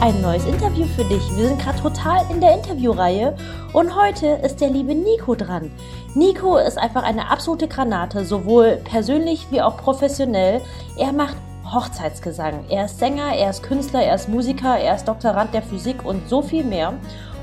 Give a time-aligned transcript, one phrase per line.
[0.00, 1.36] ein neues Interview für dich.
[1.36, 3.36] Wir sind gerade total in der Interviewreihe
[3.72, 5.72] und heute ist der liebe Nico dran.
[6.14, 10.60] Nico ist einfach eine absolute Granate, sowohl persönlich wie auch professionell.
[10.96, 12.64] Er macht Hochzeitsgesang.
[12.68, 16.28] Er ist Sänger, er ist Künstler, er ist Musiker, er ist Doktorand der Physik und
[16.28, 16.94] so viel mehr.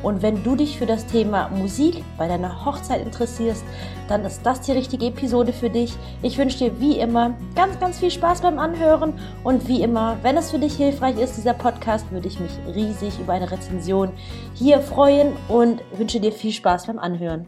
[0.05, 3.63] Und wenn du dich für das Thema Musik bei deiner Hochzeit interessierst,
[4.07, 5.95] dann ist das die richtige Episode für dich.
[6.21, 10.37] Ich wünsche dir wie immer ganz, ganz viel Spaß beim Anhören und wie immer, wenn
[10.37, 14.11] es für dich hilfreich ist, dieser Podcast, würde ich mich riesig über eine Rezension
[14.53, 17.47] hier freuen und wünsche dir viel Spaß beim Anhören.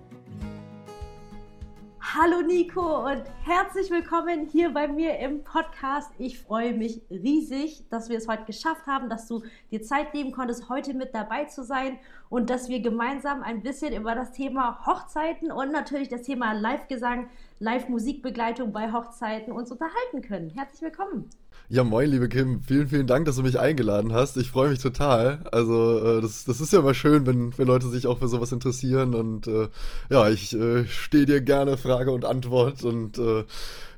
[2.16, 6.10] Hallo Nico und herzlich willkommen hier bei mir im Podcast.
[6.18, 10.32] Ich freue mich riesig, dass wir es heute geschafft haben, dass du dir Zeit nehmen
[10.32, 12.00] konntest, heute mit dabei zu sein
[12.30, 17.30] und dass wir gemeinsam ein bisschen über das Thema Hochzeiten und natürlich das Thema Live-Gesang,
[17.60, 20.50] Live-Musikbegleitung bei Hochzeiten uns unterhalten können.
[20.52, 21.30] Herzlich willkommen.
[21.70, 22.62] Ja, moin, liebe Kim.
[22.62, 24.38] Vielen, vielen Dank, dass du mich eingeladen hast.
[24.38, 25.40] Ich freue mich total.
[25.52, 28.54] Also, äh, das, das ist ja immer schön, wenn, wenn Leute sich auch für sowas
[28.54, 29.14] interessieren.
[29.14, 29.68] Und äh,
[30.10, 32.86] ja, ich äh, stehe dir gerne Frage und Antwort.
[32.86, 33.44] Und äh,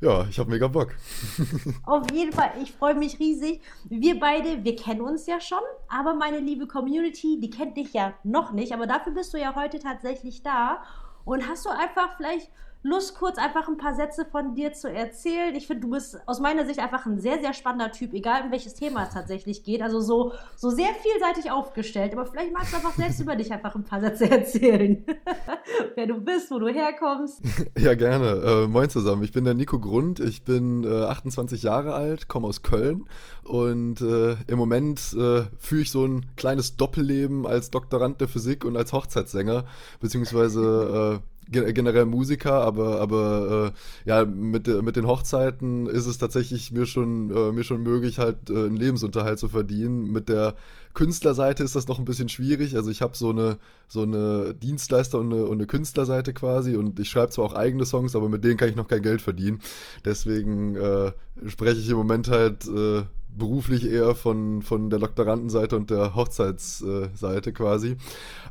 [0.01, 0.95] ja, ich habe mega Bock.
[1.85, 3.61] Auf jeden Fall, ich freue mich riesig.
[3.87, 5.59] Wir beide, wir kennen uns ja schon,
[5.89, 8.73] aber meine liebe Community, die kennt dich ja noch nicht.
[8.73, 10.81] Aber dafür bist du ja heute tatsächlich da.
[11.23, 12.49] Und hast du einfach vielleicht
[12.81, 15.53] Lust, kurz einfach ein paar Sätze von dir zu erzählen.
[15.53, 18.52] Ich finde, du bist aus meiner Sicht einfach ein sehr, sehr spannender Typ, egal um
[18.52, 19.81] welches Thema es tatsächlich geht.
[19.81, 22.13] Also so, so sehr vielseitig aufgestellt.
[22.13, 25.03] Aber vielleicht magst du einfach selbst über dich einfach ein paar Sätze erzählen.
[25.95, 27.41] Wer du bist, wo du herkommst.
[27.77, 28.41] Ja, gerne.
[28.45, 29.23] Äh, moin zusammen.
[29.23, 30.19] Ich bin der Nico Grund.
[30.19, 33.05] Ich bin äh, 28 Jahre alt, komme aus Köln
[33.43, 38.66] und äh, im Moment äh, führe ich so ein kleines Doppelleben als Doktorand der Physik
[38.66, 39.66] und als Hochzeitssänger,
[39.99, 43.73] beziehungsweise äh, generell Musiker, aber, aber
[44.05, 48.20] äh, ja, mit, mit den Hochzeiten ist es tatsächlich mir schon, äh, mir schon möglich,
[48.20, 50.11] halt äh, einen Lebensunterhalt zu verdienen.
[50.11, 50.55] Mit der
[50.93, 52.76] Künstlerseite ist das noch ein bisschen schwierig.
[52.76, 53.58] Also ich habe so eine,
[53.88, 57.86] so eine Dienstleister- und eine, und eine Künstlerseite quasi und ich schreibe zwar auch eigene
[57.86, 59.59] Songs, aber mit denen kann ich noch kein Geld verdienen.
[60.05, 61.11] Deswegen äh,
[61.48, 63.04] spreche ich im Moment halt äh,
[63.38, 67.95] beruflich eher von, von der Doktorandenseite und der Hochzeitsseite quasi.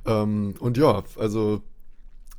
[0.07, 1.63] Ähm, und ja, also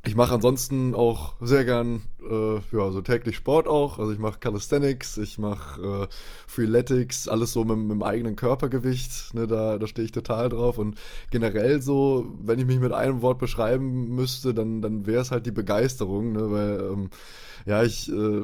[0.04, 3.98] ich mache ansonsten auch sehr gern äh, ja, so täglich Sport auch.
[3.98, 6.06] Also ich mache Calisthenics, ich mache äh,
[6.46, 9.34] Freeletics, alles so mit, mit dem eigenen Körpergewicht.
[9.34, 10.78] Ne, da da stehe ich total drauf.
[10.78, 10.96] Und
[11.30, 15.46] generell so, wenn ich mich mit einem Wort beschreiben müsste, dann, dann wäre es halt
[15.46, 17.10] die Begeisterung, ne, weil ähm,
[17.66, 18.42] ja, ich, äh,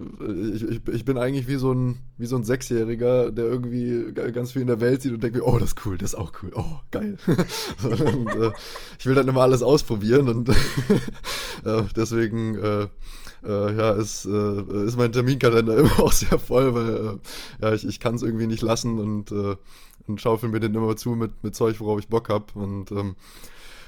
[0.55, 4.63] ich, ich, bin eigentlich wie so ein, wie so ein Sechsjähriger, der irgendwie ganz viel
[4.63, 6.53] in der Welt sieht und denkt mir, oh, das ist cool, das ist auch cool,
[6.55, 7.17] oh, geil.
[7.83, 8.53] und, äh,
[8.99, 10.49] ich will dann immer alles ausprobieren und
[11.65, 12.59] äh, deswegen,
[13.47, 17.19] äh, ja, ist, äh, ist mein Terminkalender immer auch sehr voll, weil äh,
[17.63, 19.57] ja, ich, ich kann es irgendwie nicht lassen und, äh,
[20.07, 22.47] und schaufel mir den immer zu mit, mit Zeug, worauf ich Bock habe.
[22.55, 23.17] Und ähm,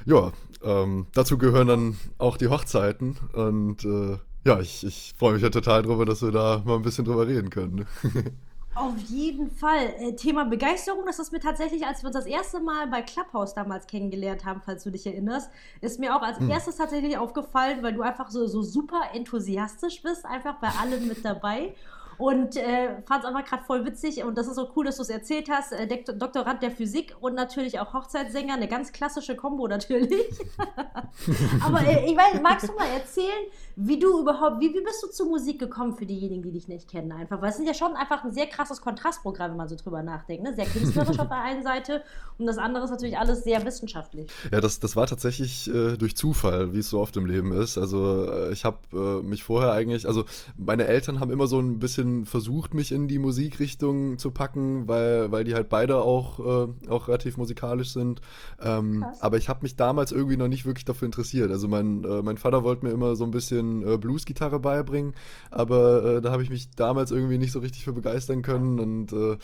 [0.06, 0.32] ja,
[0.62, 5.50] ähm, dazu gehören dann auch die Hochzeiten und äh, ja, ich, ich freue mich ja
[5.50, 7.86] total drüber, dass wir da mal ein bisschen drüber reden können.
[8.78, 9.94] Auf jeden Fall.
[9.98, 13.52] Äh, Thema Begeisterung, das ist mir tatsächlich, als wir uns das erste Mal bei Clubhouse
[13.52, 15.50] damals kennengelernt haben, falls du dich erinnerst,
[15.80, 16.48] ist mir auch als hm.
[16.48, 21.24] erstes tatsächlich aufgefallen, weil du einfach so, so super enthusiastisch bist, einfach bei allem mit
[21.24, 21.74] dabei.
[22.18, 25.02] Und äh, fand es einfach gerade voll witzig und das ist so cool, dass du
[25.02, 25.72] es erzählt hast.
[25.72, 30.40] Äh, Doktorand der Physik und natürlich auch Hochzeitssänger, eine ganz klassische Kombo natürlich.
[31.64, 33.46] Aber äh, ich weiß, magst du mal erzählen,
[33.80, 36.90] wie du überhaupt, wie, wie bist du zur Musik gekommen für diejenigen, die dich nicht
[36.90, 37.40] kennen einfach?
[37.40, 40.42] Weil es ist ja schon einfach ein sehr krasses Kontrastprogramm, wenn man so drüber nachdenkt.
[40.42, 40.52] Ne?
[40.52, 42.02] Sehr künstlerisch auf der einen Seite
[42.38, 44.28] und das andere ist natürlich alles sehr wissenschaftlich.
[44.50, 47.78] Ja, das, das war tatsächlich äh, durch Zufall, wie es so oft im Leben ist.
[47.78, 50.24] Also äh, ich habe äh, mich vorher eigentlich, also
[50.56, 55.30] meine Eltern haben immer so ein bisschen versucht, mich in die Musikrichtung zu packen, weil,
[55.30, 58.22] weil die halt beide auch, äh, auch relativ musikalisch sind.
[58.60, 61.52] Ähm, aber ich habe mich damals irgendwie noch nicht wirklich dafür interessiert.
[61.52, 65.14] Also mein, äh, mein Vater wollte mir immer so ein bisschen bisschen äh, Blues-Gitarre beibringen,
[65.50, 69.12] aber äh, da habe ich mich damals irgendwie nicht so richtig für begeistern können und
[69.12, 69.36] äh,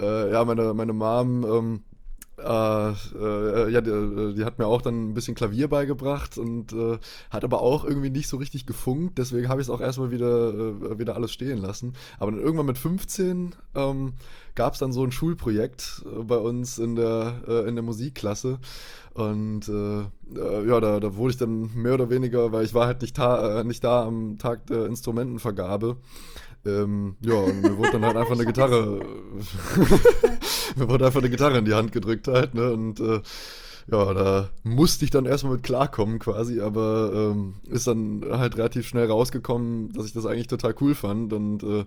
[0.00, 1.80] äh ja, meine, meine Mom, ähm,
[2.38, 6.98] äh, äh, ja, die, die, hat mir auch dann ein bisschen Klavier beigebracht und äh,
[7.28, 9.18] hat aber auch irgendwie nicht so richtig gefunkt.
[9.18, 11.92] Deswegen habe ich es auch erstmal wieder, wieder alles stehen lassen.
[12.18, 14.14] Aber dann irgendwann mit 15 ähm,
[14.54, 18.58] gab es dann so ein Schulprojekt bei uns in der, in der Musikklasse.
[19.14, 23.18] Und ja, da, da wurde ich dann mehr oder weniger, weil ich war halt nicht,
[23.64, 25.96] nicht da am Tag der Instrumentenvergabe.
[26.66, 29.00] Ähm, ja, und mir wurde dann halt einfach eine Gitarre,
[30.76, 33.20] mir wurde einfach eine Gitarre in die Hand gedrückt halt, ne, und äh,
[33.90, 38.86] ja, da musste ich dann erstmal mit klarkommen quasi, aber ähm, ist dann halt relativ
[38.86, 41.84] schnell rausgekommen, dass ich das eigentlich total cool fand und äh,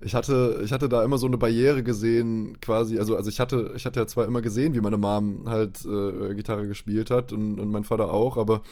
[0.00, 3.72] ich hatte, ich hatte da immer so eine Barriere gesehen, quasi, also, also ich hatte,
[3.76, 7.60] ich hatte ja zwar immer gesehen, wie meine Mom halt äh, Gitarre gespielt hat und,
[7.60, 8.62] und mein Vater auch, aber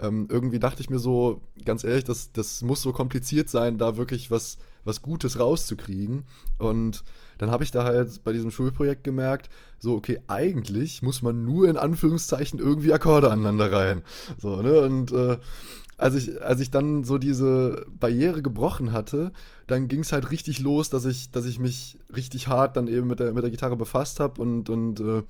[0.00, 3.96] ähm, irgendwie dachte ich mir so, ganz ehrlich, das, das muss so kompliziert sein, da
[3.96, 6.24] wirklich was, was Gutes rauszukriegen.
[6.58, 7.04] Und
[7.38, 11.68] dann habe ich da halt bei diesem Schulprojekt gemerkt, so, okay, eigentlich muss man nur
[11.68, 14.02] in Anführungszeichen irgendwie Akkorde aneinander rein.
[14.38, 14.80] So, ne?
[14.80, 15.38] Und äh,
[15.96, 19.32] als ich, als ich dann so diese Barriere gebrochen hatte,
[19.66, 23.06] dann ging es halt richtig los, dass ich, dass ich mich richtig hart dann eben
[23.06, 25.22] mit der, mit der Gitarre befasst habe und, und äh,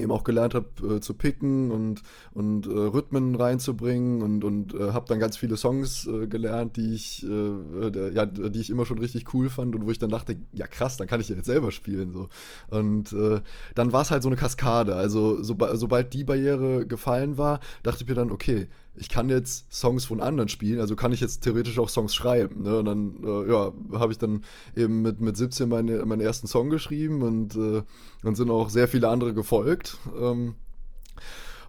[0.00, 2.02] eben auch gelernt habe äh, zu picken und,
[2.32, 6.94] und äh, Rhythmen reinzubringen und, und äh, habe dann ganz viele Songs äh, gelernt, die
[6.94, 10.36] ich, äh, ja, die ich immer schon richtig cool fand und wo ich dann dachte,
[10.52, 12.12] ja krass, dann kann ich ja jetzt selber spielen.
[12.12, 12.28] So.
[12.68, 13.40] Und äh,
[13.74, 14.96] dann war es halt so eine Kaskade.
[14.96, 19.72] Also so, sobald die Barriere gefallen war, dachte ich mir dann, okay, ich kann jetzt
[19.72, 22.62] Songs von anderen spielen, also kann ich jetzt theoretisch auch Songs schreiben.
[22.62, 22.78] Ne?
[22.78, 24.42] Und dann, äh, ja, habe ich dann
[24.74, 27.82] eben mit, mit 17 meine, meinen ersten Song geschrieben und äh,
[28.22, 29.98] dann sind auch sehr viele andere gefolgt.
[30.18, 30.54] Ähm,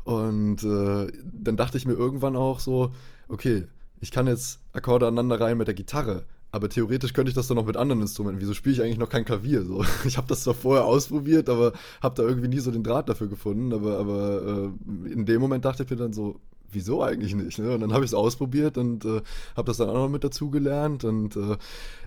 [0.04, 2.92] und äh, dann dachte ich mir irgendwann auch so,
[3.28, 3.66] okay,
[4.00, 7.58] ich kann jetzt Akkorde aneinander rein mit der Gitarre, aber theoretisch könnte ich das dann
[7.58, 8.40] noch mit anderen Instrumenten.
[8.42, 9.64] Wieso spiele ich eigentlich noch kein Klavier?
[9.66, 13.10] So, ich habe das zwar vorher ausprobiert, aber habe da irgendwie nie so den Draht
[13.10, 13.74] dafür gefunden.
[13.74, 14.72] Aber, aber
[15.08, 16.40] äh, in dem Moment dachte ich mir dann so,
[16.72, 17.60] wieso eigentlich nicht?
[17.60, 17.74] Ne?
[17.74, 19.22] Und dann habe ich es ausprobiert und äh,
[19.56, 21.04] habe das dann auch noch mit dazu gelernt.
[21.04, 21.58] Und äh,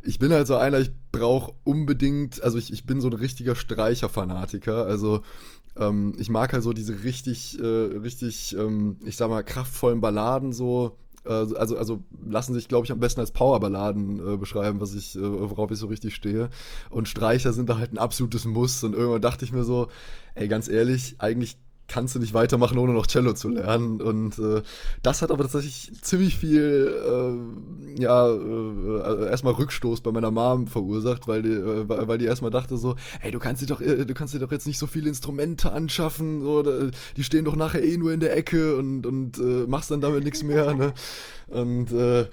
[0.03, 3.55] ich bin halt so einer, ich brauche unbedingt, also ich, ich bin so ein richtiger
[3.55, 4.87] Streicherfanatiker.
[4.87, 5.23] Also
[5.77, 10.53] ähm, ich mag halt so diese richtig, äh, richtig, ähm, ich sag mal, kraftvollen Balladen
[10.53, 10.97] so.
[11.25, 15.17] Äh, also, also lassen sich, glaube ich, am besten als Powerballaden äh, beschreiben, was ich,
[15.17, 16.51] äh, worauf ich so richtig stehe.
[16.91, 18.83] Und Streicher sind da halt ein absolutes Muss.
[18.85, 19.89] Und irgendwann dachte ich mir so,
[20.35, 21.59] ey, ganz ehrlich, eigentlich
[21.91, 24.01] kannst du nicht weitermachen, ohne noch Cello zu lernen.
[24.01, 24.63] Und äh,
[25.03, 26.95] das hat aber tatsächlich ziemlich viel,
[27.97, 32.53] äh, ja, äh, erstmal Rückstoß bei meiner Mom verursacht, weil die, äh, weil die erstmal
[32.53, 34.87] dachte so, ey, du kannst dir doch, äh, du kannst dir doch jetzt nicht so
[34.87, 39.39] viele Instrumente anschaffen, so, die stehen doch nachher eh nur in der Ecke und, und
[39.39, 40.95] äh, machst dann damit nichts mehr, ne?
[41.49, 42.27] Und äh,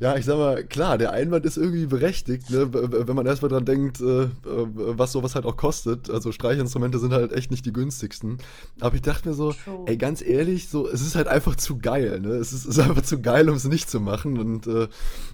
[0.00, 2.68] ja, ich sag mal, klar, der Einwand ist irgendwie berechtigt, ne?
[2.72, 6.10] wenn man erstmal dran denkt, äh, was sowas halt auch kostet.
[6.10, 8.38] Also Streichinstrumente sind halt echt nicht die günstigsten.
[8.80, 9.84] Aber ich dachte mir so, True.
[9.86, 12.30] ey, ganz ehrlich, so, es ist halt einfach zu geil, ne?
[12.30, 14.38] Es ist, ist einfach zu geil, um es nicht zu machen.
[14.38, 14.88] Und äh,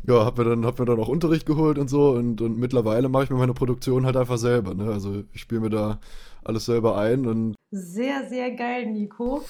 [0.07, 2.11] ja, hab mir dann, hab mir dann auch Unterricht geholt und so.
[2.11, 4.93] Und, und mittlerweile mache ich mir meine Produktion halt einfach selber, ne?
[4.93, 6.01] Also ich spiele mir da
[6.45, 7.55] alles selber ein und.
[7.71, 9.45] Sehr, sehr geil, Nico.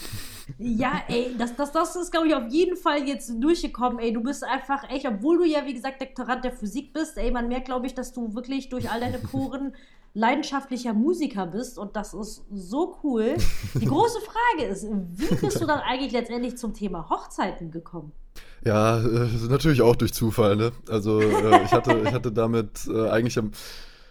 [0.58, 3.98] Ja, ey, das, das, das ist, glaube ich, auf jeden Fall jetzt durchgekommen.
[3.98, 7.30] Ey, du bist einfach echt, obwohl du ja, wie gesagt, Doktorand der Physik bist, ey,
[7.30, 9.74] man merkt, glaube ich, dass du wirklich durch all deine Poren
[10.14, 13.36] leidenschaftlicher Musiker bist und das ist so cool.
[13.80, 18.12] Die große Frage ist, wie bist du dann eigentlich letztendlich zum Thema Hochzeiten gekommen?
[18.64, 20.72] Ja, äh, natürlich auch durch Zufall, ne?
[20.88, 23.52] Also äh, ich hatte, ich hatte damit äh, eigentlich am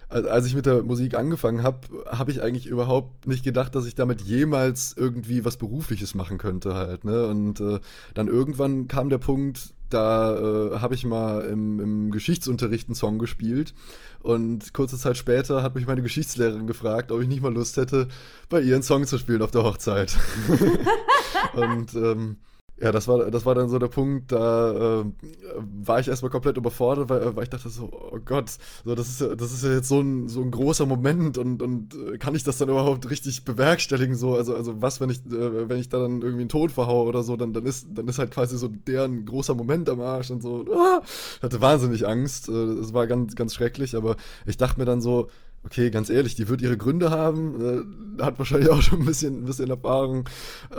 [0.09, 3.93] als ich mit der Musik angefangen habe, habe ich eigentlich überhaupt nicht gedacht, dass ich
[3.95, 7.05] damit jemals irgendwie was Berufliches machen könnte halt.
[7.05, 7.27] Ne?
[7.27, 7.79] Und äh,
[8.15, 13.19] dann irgendwann kam der Punkt, da äh, habe ich mal im, im Geschichtsunterricht einen Song
[13.19, 13.73] gespielt
[14.21, 18.07] und kurze Zeit später hat mich meine Geschichtslehrerin gefragt, ob ich nicht mal Lust hätte,
[18.49, 20.15] bei ihr einen Song zu spielen auf der Hochzeit.
[21.53, 22.37] und ähm,
[22.81, 25.05] ja, das war, das war dann so der Punkt, da äh,
[25.83, 28.51] war ich erstmal komplett überfordert, weil, weil ich dachte so, oh Gott,
[28.85, 31.61] so, das ist ja, das ist ja jetzt so ein, so ein großer Moment und,
[31.61, 34.15] und äh, kann ich das dann überhaupt richtig bewerkstelligen?
[34.15, 37.07] So, also, also was, wenn ich, äh, wenn ich da dann irgendwie einen Ton verhaue
[37.07, 40.31] oder so, dann, dann ist, dann ist halt quasi so deren großer Moment am Arsch
[40.31, 40.65] und so.
[40.73, 41.01] Ah,
[41.41, 42.47] hatte wahnsinnig Angst.
[42.47, 44.15] Äh, es war ganz, ganz schrecklich, aber
[44.45, 45.27] ich dachte mir dann so,
[45.65, 49.41] okay, ganz ehrlich, die wird ihre Gründe haben, äh, hat wahrscheinlich auch schon ein bisschen,
[49.41, 50.29] ein bisschen Erfahrung.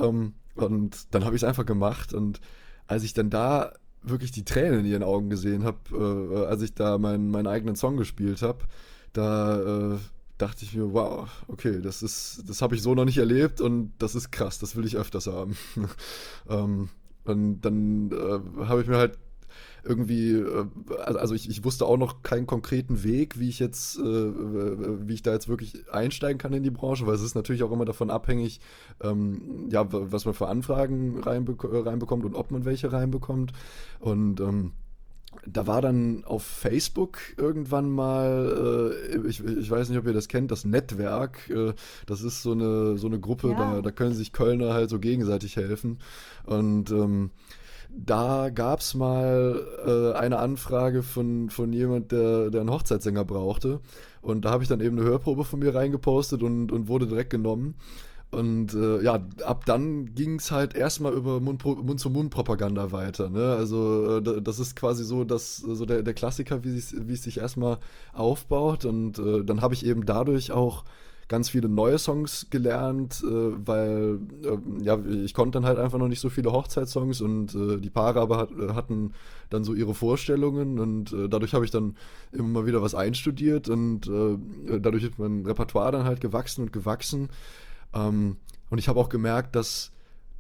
[0.01, 0.33] Ähm,
[0.67, 2.13] und dann habe ich es einfach gemacht.
[2.15, 2.41] Und
[2.87, 6.75] als ich dann da wirklich die Tränen in ihren Augen gesehen habe, äh, als ich
[6.75, 8.65] da meinen, meinen eigenen Song gespielt habe,
[9.13, 9.99] da äh,
[10.39, 13.93] dachte ich mir, wow, okay, das ist, das habe ich so noch nicht erlebt und
[13.99, 15.57] das ist krass, das will ich öfters haben.
[16.49, 16.89] ähm,
[17.25, 19.19] und dann äh, habe ich mir halt
[19.85, 20.67] irgendwie, äh,
[20.97, 25.23] also ich, ich wusste auch noch keinen konkreten Weg, wie ich jetzt, äh, wie ich
[25.23, 28.11] da jetzt wirklich einsteigen kann in die Branche, weil es ist natürlich auch immer davon
[28.11, 28.61] abhängig,
[29.03, 33.53] ähm, ja, was man für Anfragen reinbek reinbekommt und ob man welche reinbekommt.
[34.01, 34.73] Und ähm,
[35.47, 40.29] da war dann auf Facebook irgendwann mal, äh, ich, ich weiß nicht, ob ihr das
[40.29, 41.49] kennt, das Netzwerk.
[41.51, 41.73] Äh,
[42.07, 43.75] das ist so eine, so eine Gruppe, ja.
[43.75, 45.99] da, da können sich Kölner halt so gegenseitig helfen.
[46.45, 47.31] Und ähm,
[47.97, 53.81] da gab es mal äh, eine Anfrage von, von jemand, der, der einen Hochzeitssänger brauchte.
[54.23, 57.31] Und da habe ich dann eben eine Hörprobe von mir reingepostet und, und wurde direkt
[57.31, 57.75] genommen.
[58.31, 63.29] Und äh, ja, ab dann ging es halt erstmal über Mund-zu-Mund-Propaganda weiter.
[63.29, 63.55] Ne?
[63.57, 66.91] Also äh, das ist quasi so, dass so der, der Klassiker, wie es,
[67.23, 67.79] sich erstmal
[68.13, 68.85] aufbaut.
[68.85, 70.85] Und äh, dann habe ich eben dadurch auch
[71.31, 76.09] ganz viele neue Songs gelernt, äh, weil äh, ja, ich konnte dann halt einfach noch
[76.09, 79.13] nicht so viele Hochzeitssongs und äh, die Paare aber hat, äh, hatten
[79.49, 81.97] dann so ihre Vorstellungen und äh, dadurch habe ich dann
[82.33, 86.73] immer mal wieder was einstudiert und äh, dadurch ist mein Repertoire dann halt gewachsen und
[86.73, 87.29] gewachsen.
[87.95, 88.37] Ähm,
[88.69, 89.93] und ich habe auch gemerkt, dass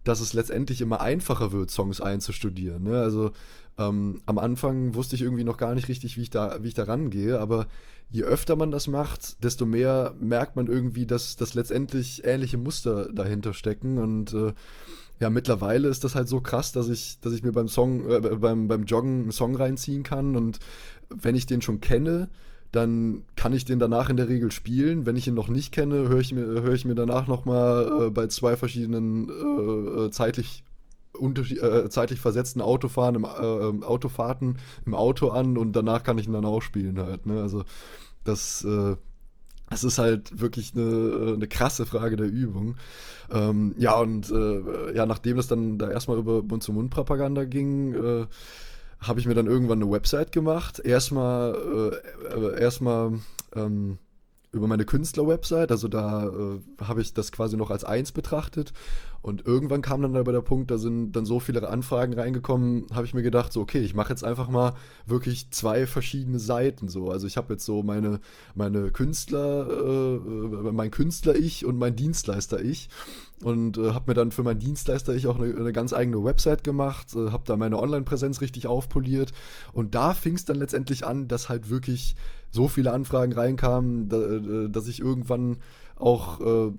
[0.02, 2.85] dass es letztendlich immer einfacher wird, Songs einzustudieren.
[2.85, 2.99] Ne?
[3.00, 3.32] Also
[3.80, 6.75] ähm, am Anfang wusste ich irgendwie noch gar nicht richtig, wie ich da, wie ich
[6.75, 7.66] da rangehe, aber
[8.10, 13.10] je öfter man das macht, desto mehr merkt man irgendwie, dass, dass letztendlich ähnliche Muster
[13.12, 13.99] dahinter stecken.
[13.99, 14.52] Und äh,
[15.20, 18.20] ja, mittlerweile ist das halt so krass, dass ich, dass ich mir beim Song, äh,
[18.20, 20.37] beim, beim Joggen einen Song reinziehen kann.
[20.37, 20.58] Und
[21.08, 22.28] wenn ich den schon kenne,
[22.72, 25.06] dann kann ich den danach in der Regel spielen.
[25.06, 28.10] Wenn ich ihn noch nicht kenne, höre ich mir, höre ich mir danach nochmal äh,
[28.10, 30.64] bei zwei verschiedenen äh, äh zeitlich
[31.20, 36.26] äh, zeitlich versetzten Autofahren im, äh, ähm, Autofahrten im Auto an und danach kann ich
[36.26, 37.26] ihn dann auch spielen halt.
[37.26, 37.40] Ne?
[37.40, 37.64] Also
[38.24, 38.96] das, äh,
[39.70, 42.76] das ist halt wirklich eine, äh, eine krasse Frage der Übung.
[43.30, 48.26] Ähm, ja, und äh, ja, nachdem es dann da erstmal über Mund-zu-Mund-Propaganda ging, äh,
[48.98, 50.80] habe ich mir dann irgendwann eine Website gemacht.
[50.80, 51.54] Erstmal,
[52.34, 53.20] äh, erstmal
[53.54, 53.98] ähm,
[54.52, 58.72] über meine Künstler-Website, also da äh, habe ich das quasi noch als eins betrachtet
[59.22, 63.04] und irgendwann kam dann aber der Punkt, da sind dann so viele Anfragen reingekommen, habe
[63.04, 64.74] ich mir gedacht, so, okay, ich mache jetzt einfach mal
[65.06, 67.10] wirklich zwei verschiedene Seiten so.
[67.10, 68.20] Also ich habe jetzt so meine,
[68.54, 72.88] meine Künstler, äh, äh mein Künstler-Ich und mein Dienstleister-Ich
[73.42, 77.14] und äh, habe mir dann für mein Dienstleister-Ich auch eine, eine, ganz eigene Website gemacht,
[77.14, 79.32] äh, habe da meine Online-Präsenz richtig aufpoliert
[79.74, 82.16] und da fing es dann letztendlich an, dass halt wirklich
[82.50, 85.58] so viele Anfragen reinkamen, da, äh, dass ich irgendwann
[85.96, 86.72] auch, äh,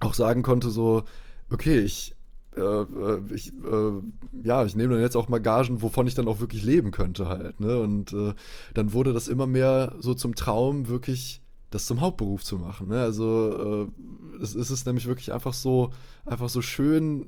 [0.00, 1.02] auch sagen konnte, so,
[1.50, 2.14] okay, ich,
[2.56, 4.00] äh, äh, ich, äh,
[4.42, 7.28] ja, ich nehme dann jetzt auch mal Gagen, wovon ich dann auch wirklich leben könnte
[7.28, 7.78] halt, ne?
[7.80, 8.34] Und äh,
[8.74, 11.42] dann wurde das immer mehr so zum Traum, wirklich
[11.74, 12.88] das zum Hauptberuf zu machen.
[12.88, 13.00] Ne?
[13.00, 13.88] Also
[14.38, 15.90] äh, es, es ist nämlich wirklich einfach so,
[16.24, 17.26] einfach so schön,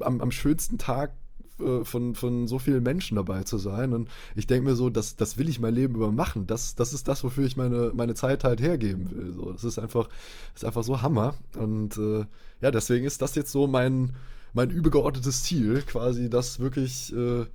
[0.00, 1.14] am, am schönsten Tag
[1.60, 3.92] äh, von, von so vielen Menschen dabei zu sein.
[3.92, 6.46] Und ich denke mir so, das, das will ich mein Leben über machen.
[6.46, 9.32] Das, das ist das, wofür ich meine, meine Zeit halt hergeben will.
[9.32, 10.08] So, das ist einfach,
[10.54, 11.34] ist einfach so Hammer.
[11.56, 12.24] Und äh,
[12.60, 14.14] ja, deswegen ist das jetzt so mein,
[14.52, 17.46] mein übergeordnetes Ziel, quasi das wirklich, äh,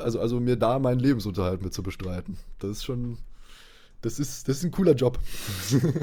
[0.00, 2.36] also, also mir da meinen Lebensunterhalt mit zu bestreiten.
[2.58, 3.18] Das ist schon,
[4.02, 5.18] das ist, das ist ein cooler Job.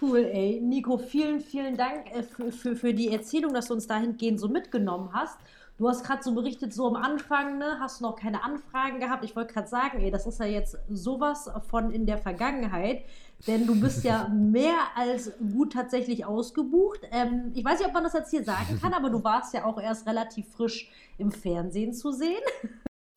[0.00, 0.60] Cool, ey.
[0.60, 4.48] Nico, vielen, vielen Dank äh, für, für, für die Erzählung, dass du uns dahingehend so
[4.48, 5.36] mitgenommen hast.
[5.76, 9.24] Du hast gerade so berichtet, so am Anfang, ne, hast du noch keine Anfragen gehabt.
[9.24, 13.04] Ich wollte gerade sagen, ey, das ist ja jetzt sowas von in der Vergangenheit,
[13.48, 17.00] denn du bist ja mehr als gut tatsächlich ausgebucht.
[17.10, 19.64] Ähm, ich weiß nicht, ob man das jetzt hier sagen kann, aber du warst ja
[19.64, 22.42] auch erst relativ frisch im Fernsehen zu sehen.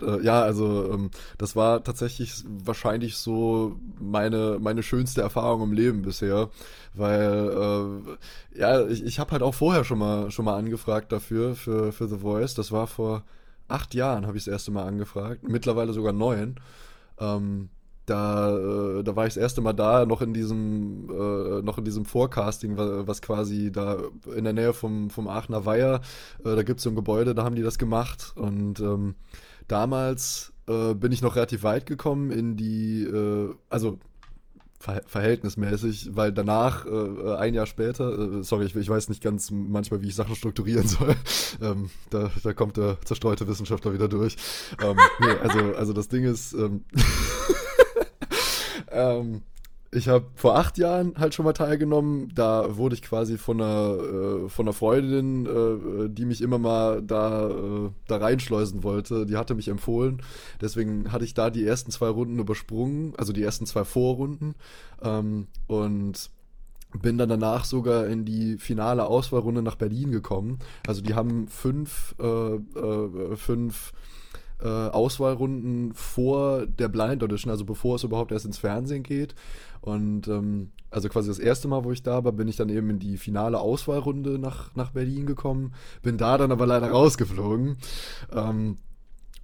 [0.01, 6.03] Äh, ja, also ähm, das war tatsächlich wahrscheinlich so meine, meine schönste Erfahrung im Leben
[6.03, 6.49] bisher,
[6.93, 8.17] weil
[8.53, 11.91] äh, ja, ich, ich habe halt auch vorher schon mal schon mal angefragt dafür, für,
[11.91, 12.53] für The Voice.
[12.53, 13.23] Das war vor
[13.67, 16.55] acht Jahren, habe ich das erste Mal angefragt, mittlerweile sogar neun.
[17.19, 17.69] Ähm,
[18.05, 21.83] da, äh, da war ich das erste Mal da, noch in diesem, äh, noch in
[21.83, 23.97] diesem Forecasting, was, quasi da
[24.33, 26.01] in der Nähe vom, vom Aachener Weiher,
[26.45, 29.15] äh, da gibt es so ein Gebäude, da haben die das gemacht und ähm,
[29.67, 33.99] damals äh, bin ich noch relativ weit gekommen in die, äh, also
[34.79, 39.49] ver verhältnismäßig, weil danach, äh, ein Jahr später, äh, sorry, ich, ich, weiß nicht ganz
[39.49, 41.15] manchmal, wie ich Sachen strukturieren soll,
[41.61, 44.35] ähm, da, da, kommt der zerstreute Wissenschaftler wieder durch.
[44.83, 46.85] Ähm, nee, also, also das Ding ist, ähm,
[48.91, 49.41] ähm
[49.91, 52.29] ich habe vor acht Jahren halt schon mal teilgenommen.
[52.35, 53.97] Da wurde ich quasi von einer,
[54.45, 59.37] äh, von einer Freundin, äh, die mich immer mal da, äh, da reinschleusen wollte, die
[59.37, 60.21] hatte mich empfohlen.
[60.61, 64.55] Deswegen hatte ich da die ersten zwei Runden übersprungen, also die ersten zwei Vorrunden.
[65.01, 66.31] Ähm, und
[67.01, 70.59] bin dann danach sogar in die finale Auswahlrunde nach Berlin gekommen.
[70.85, 73.93] Also die haben fünf, äh, äh, fünf
[74.61, 79.35] äh, Auswahlrunden vor der Blind Audition, also bevor es überhaupt erst ins Fernsehen geht.
[79.81, 82.89] Und ähm, also quasi das erste Mal, wo ich da war, bin ich dann eben
[82.89, 85.73] in die finale Auswahlrunde nach, nach Berlin gekommen.
[86.01, 87.77] Bin da dann aber leider rausgeflogen.
[88.31, 88.77] Ähm,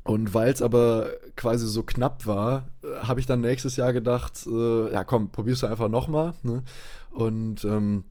[0.03, 4.45] und weil es aber quasi so knapp war, äh, habe ich dann nächstes Jahr gedacht,
[4.47, 6.33] äh, ja komm, probierst du einfach nochmal.
[6.43, 6.63] Ne?
[7.11, 8.03] Und ähm,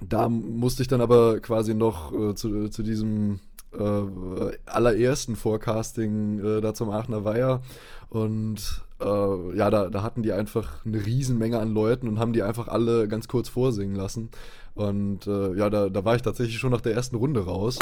[0.00, 3.40] da musste ich dann aber quasi noch äh, zu, zu diesem
[3.78, 7.60] äh, allerersten Forecasting äh, da zum Aachener Weiher.
[8.08, 12.42] Und äh, ja, da, da hatten die einfach eine Riesenmenge an Leuten und haben die
[12.42, 14.30] einfach alle ganz kurz vorsingen lassen.
[14.74, 17.78] Und äh, ja, da, da war ich tatsächlich schon nach der ersten Runde raus.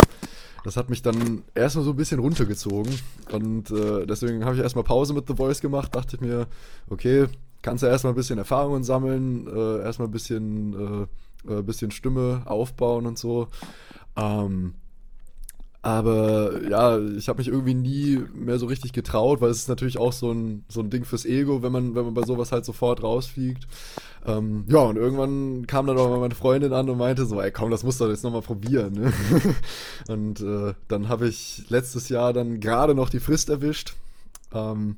[0.65, 2.93] Das hat mich dann erstmal so ein bisschen runtergezogen.
[3.31, 5.95] Und äh, deswegen habe ich erstmal Pause mit The Voice gemacht.
[5.95, 6.47] Dachte ich mir,
[6.91, 7.27] okay,
[7.63, 11.09] kannst du erstmal ein bisschen Erfahrungen sammeln, äh, erstmal ein bisschen,
[11.47, 13.49] äh, äh bisschen Stimme aufbauen und so.
[14.17, 14.75] Ähm,
[15.81, 19.99] aber ja, ich habe mich irgendwie nie mehr so richtig getraut, weil es ist natürlich
[19.99, 22.65] auch so ein, so ein Ding fürs Ego, wenn man, wenn man bei sowas halt
[22.65, 23.69] sofort rausfliegt.
[24.27, 27.53] Ähm, ja, und irgendwann kam dann auch mal meine Freundin an und meinte so, ey
[27.53, 28.93] komm, das musst du jetzt nochmal probieren.
[28.95, 29.13] Ne?
[30.09, 33.95] und äh, dann habe ich letztes Jahr dann gerade noch die Frist erwischt.
[34.53, 34.97] Ähm,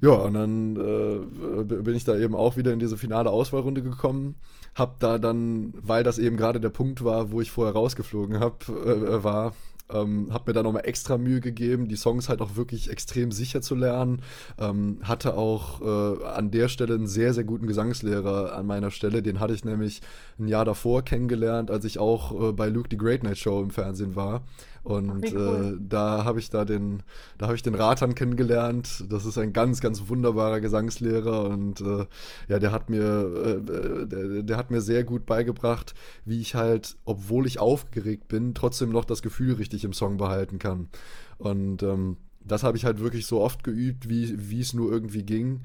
[0.00, 4.34] ja, und dann äh, bin ich da eben auch wieder in diese finale Auswahlrunde gekommen.
[4.74, 8.68] Hab da dann, weil das eben gerade der Punkt war, wo ich vorher rausgeflogen hab,
[8.68, 9.52] äh, war,
[9.90, 13.60] ähm, habe mir da nochmal extra Mühe gegeben, die Songs halt auch wirklich extrem sicher
[13.60, 14.22] zu lernen.
[14.58, 19.22] Ähm, hatte auch äh, an der Stelle einen sehr, sehr guten Gesangslehrer an meiner Stelle.
[19.22, 20.00] Den hatte ich nämlich
[20.38, 23.70] ein Jahr davor kennengelernt, als ich auch äh, bei Luke the Great Night Show im
[23.70, 24.42] Fernsehen war.
[24.84, 25.76] Und cool.
[25.78, 27.02] äh, da habe ich da den,
[27.38, 29.06] da habe ich den Ratan kennengelernt.
[29.08, 32.04] Das ist ein ganz, ganz wunderbarer Gesangslehrer und äh,
[32.48, 35.94] ja, der hat mir, äh, der, der, hat mir sehr gut beigebracht,
[36.26, 40.58] wie ich halt, obwohl ich aufgeregt bin, trotzdem noch das Gefühl richtig im Song behalten
[40.58, 40.90] kann.
[41.38, 45.22] Und ähm, das habe ich halt wirklich so oft geübt, wie wie es nur irgendwie
[45.22, 45.62] ging.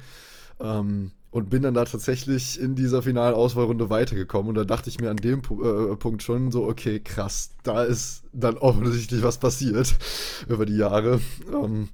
[0.62, 4.50] Ähm, und bin dann da tatsächlich in dieser finalen Auswahlrunde weitergekommen.
[4.50, 8.24] Und da dachte ich mir an dem äh, Punkt schon so, okay, krass, da ist
[8.34, 9.96] dann offensichtlich was passiert
[10.48, 11.22] über die Jahre.
[11.54, 11.90] Ähm,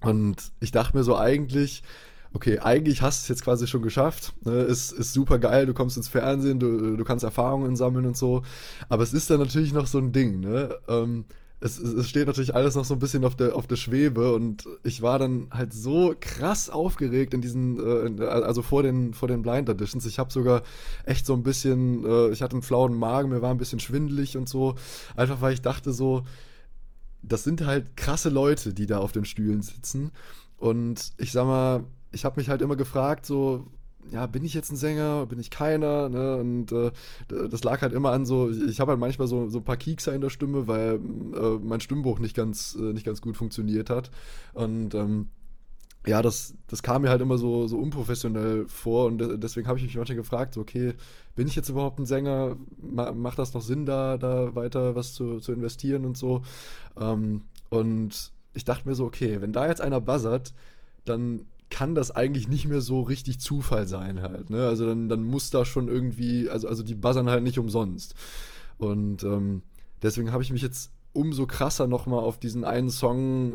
[0.00, 1.82] und ich dachte mir so eigentlich,
[2.32, 4.32] okay, eigentlich hast du es jetzt quasi schon geschafft.
[4.44, 4.60] Ne?
[4.62, 8.42] Ist, ist super geil, du kommst ins Fernsehen, du, du kannst Erfahrungen sammeln und so.
[8.88, 10.78] Aber es ist dann natürlich noch so ein Ding, ne?
[10.88, 11.24] Ähm,
[11.60, 14.64] es, es steht natürlich alles noch so ein bisschen auf der, auf der Schwebe und
[14.84, 19.42] ich war dann halt so krass aufgeregt in diesen, äh, also vor den, vor den
[19.42, 20.06] Blind Editions.
[20.06, 20.62] Ich habe sogar
[21.04, 24.36] echt so ein bisschen, äh, ich hatte einen flauen Magen, mir war ein bisschen schwindelig
[24.36, 24.76] und so.
[25.16, 26.22] Einfach weil ich dachte so,
[27.22, 30.12] das sind halt krasse Leute, die da auf den Stühlen sitzen.
[30.58, 33.66] Und ich sag mal, ich habe mich halt immer gefragt, so,
[34.10, 36.36] ja, bin ich jetzt ein Sänger, bin ich keiner, ne?
[36.36, 36.90] Und äh,
[37.28, 40.14] das lag halt immer an so, ich habe halt manchmal so, so ein paar Kiekser
[40.14, 41.00] in der Stimme, weil
[41.34, 44.10] äh, mein Stimmbruch nicht ganz, äh, nicht ganz gut funktioniert hat.
[44.54, 45.28] Und ähm,
[46.06, 49.84] ja, das, das kam mir halt immer so, so unprofessionell vor und deswegen habe ich
[49.84, 50.94] mich manchmal gefragt, so, okay,
[51.34, 52.56] bin ich jetzt überhaupt ein Sänger?
[52.80, 56.42] macht das noch Sinn, da, da weiter was zu, zu investieren und so?
[56.98, 60.54] Ähm, und ich dachte mir so, okay, wenn da jetzt einer buzzert,
[61.04, 64.50] dann kann das eigentlich nicht mehr so richtig Zufall sein halt.
[64.50, 64.66] Ne?
[64.66, 68.14] Also dann, dann muss da schon irgendwie, also, also die buzzern halt nicht umsonst.
[68.78, 69.62] Und ähm,
[70.02, 73.52] deswegen habe ich mich jetzt umso krasser nochmal auf diesen einen Song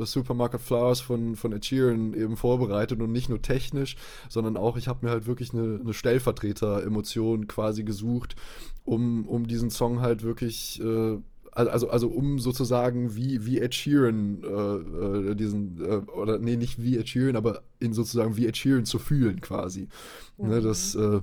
[0.00, 3.96] äh, Supermarket Flowers von, von Ed Sheeran eben vorbereitet und nicht nur technisch,
[4.28, 8.36] sondern auch, ich habe mir halt wirklich eine, eine Stellvertreter-Emotion quasi gesucht,
[8.84, 11.18] um, um diesen Song halt wirklich äh,
[11.56, 16.82] also, also um sozusagen wie, wie Ed Sheeran äh, äh, diesen, äh, oder nee, nicht
[16.82, 19.88] wie Ed Sheeran, aber in sozusagen wie Ed Sheeran zu fühlen quasi.
[20.36, 20.50] Ne, mhm.
[20.50, 21.20] Ne, das, äh,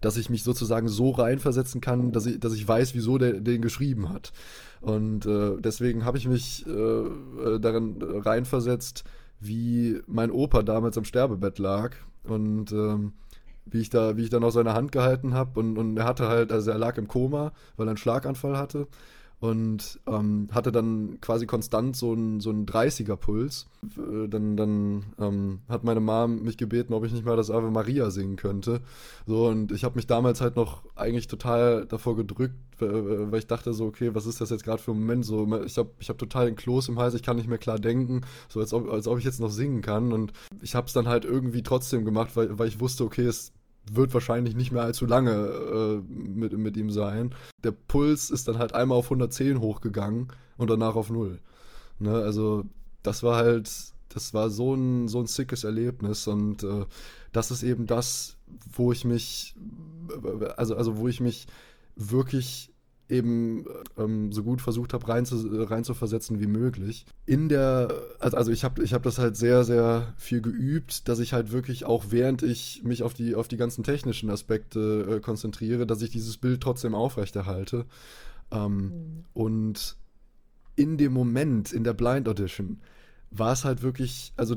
[0.00, 3.60] dass ich mich sozusagen so reinversetzen kann, dass ich, dass ich weiß, wieso der den
[3.60, 4.32] geschrieben hat.
[4.80, 9.04] Und äh, deswegen habe ich mich äh, darin reinversetzt,
[9.40, 13.14] wie mein Opa damals am Sterbebett lag und ähm,
[13.66, 16.28] wie ich da, wie ich da noch seine Hand gehalten habe und, und er hatte
[16.28, 18.86] halt, also er lag im Koma, weil er einen Schlaganfall hatte
[19.44, 23.66] und ähm, hatte dann quasi konstant so einen so 30er-Puls.
[23.98, 27.70] Äh, dann dann ähm, hat meine Mom mich gebeten, ob ich nicht mal das Ave
[27.70, 28.80] Maria singen könnte.
[29.26, 33.74] So, und ich habe mich damals halt noch eigentlich total davor gedrückt, weil ich dachte
[33.74, 35.26] so, okay, was ist das jetzt gerade für ein Moment?
[35.26, 37.78] So, ich habe ich hab total den Kloß im Hals, ich kann nicht mehr klar
[37.78, 40.14] denken, so als ob, als ob ich jetzt noch singen kann.
[40.14, 43.52] Und ich habe es dann halt irgendwie trotzdem gemacht, weil, weil ich wusste, okay, es
[43.90, 47.34] wird wahrscheinlich nicht mehr allzu lange äh, mit, mit ihm sein.
[47.62, 51.38] Der Puls ist dann halt einmal auf 110 hochgegangen und danach auf null.
[51.98, 52.12] Ne?
[52.12, 52.64] Also
[53.02, 53.70] das war halt,
[54.08, 56.86] das war so ein, so ein sickes Erlebnis und äh,
[57.32, 58.36] das ist eben das,
[58.72, 59.54] wo ich mich,
[60.56, 61.46] also, also wo ich mich
[61.96, 62.73] wirklich
[63.08, 63.66] eben
[63.98, 67.06] ähm, so gut versucht habe, rein zu, rein zu versetzen wie möglich.
[67.26, 67.88] In der,
[68.18, 71.52] also, also ich habe ich hab das halt sehr, sehr viel geübt, dass ich halt
[71.52, 76.02] wirklich auch während ich mich auf die, auf die ganzen technischen Aspekte äh, konzentriere, dass
[76.02, 77.84] ich dieses Bild trotzdem aufrechterhalte.
[78.50, 79.24] Ähm, mhm.
[79.34, 79.96] Und
[80.76, 82.80] in dem Moment, in der Blind Audition,
[83.30, 84.56] war es halt wirklich, also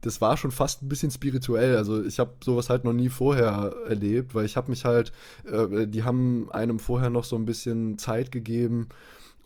[0.00, 1.76] das war schon fast ein bisschen spirituell.
[1.76, 5.12] Also ich habe sowas halt noch nie vorher erlebt, weil ich habe mich halt,
[5.44, 8.88] äh, die haben einem vorher noch so ein bisschen Zeit gegeben,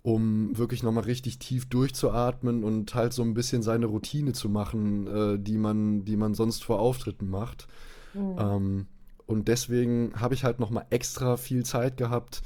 [0.03, 5.07] um wirklich nochmal richtig tief durchzuatmen und halt so ein bisschen seine Routine zu machen,
[5.07, 7.69] äh, die, man, die man sonst vor Auftritten macht.
[8.13, 8.37] Mhm.
[8.39, 8.87] Ähm,
[9.27, 12.43] und deswegen habe ich halt nochmal extra viel Zeit gehabt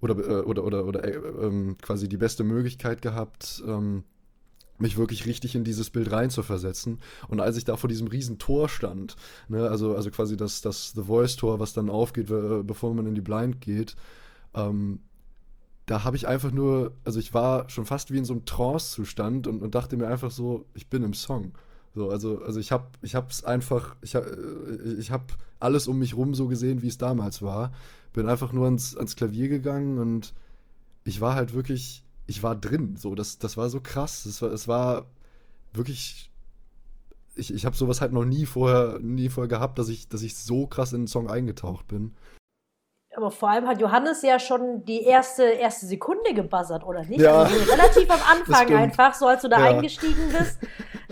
[0.00, 1.16] oder, äh, oder, oder, oder äh,
[1.46, 4.04] ähm, quasi die beste Möglichkeit gehabt, ähm,
[4.78, 7.00] mich wirklich richtig in dieses Bild reinzuversetzen.
[7.28, 9.16] Und als ich da vor diesem riesen Tor stand,
[9.48, 13.20] ne, also, also quasi das, das The Voice-Tor, was dann aufgeht, bevor man in die
[13.20, 13.96] Blind geht,
[14.54, 15.00] ähm,
[15.86, 19.46] da habe ich einfach nur, also ich war schon fast wie in so einem Trance-Zustand
[19.46, 21.52] und, und dachte mir einfach so, ich bin im Song.
[21.94, 26.14] So, also, also ich habe ich hab's einfach, ich habe ich hab alles um mich
[26.14, 27.72] rum so gesehen, wie es damals war.
[28.12, 30.34] Bin einfach nur ans, ans Klavier gegangen und
[31.04, 32.96] ich war halt wirklich, ich war drin.
[32.96, 34.26] So, das, das war so krass.
[34.26, 35.06] Es war, es war
[35.72, 36.30] wirklich.
[37.34, 40.36] Ich, ich habe sowas halt noch nie vorher, nie vorher gehabt, dass ich, dass ich
[40.36, 42.14] so krass in den Song eingetaucht bin.
[43.14, 47.20] Aber vor allem hat Johannes ja schon die erste, erste Sekunde gebuzzert, oder nicht?
[47.20, 47.42] Ja.
[47.42, 49.76] Also relativ am Anfang einfach, so als du da ja.
[49.76, 50.58] eingestiegen bist.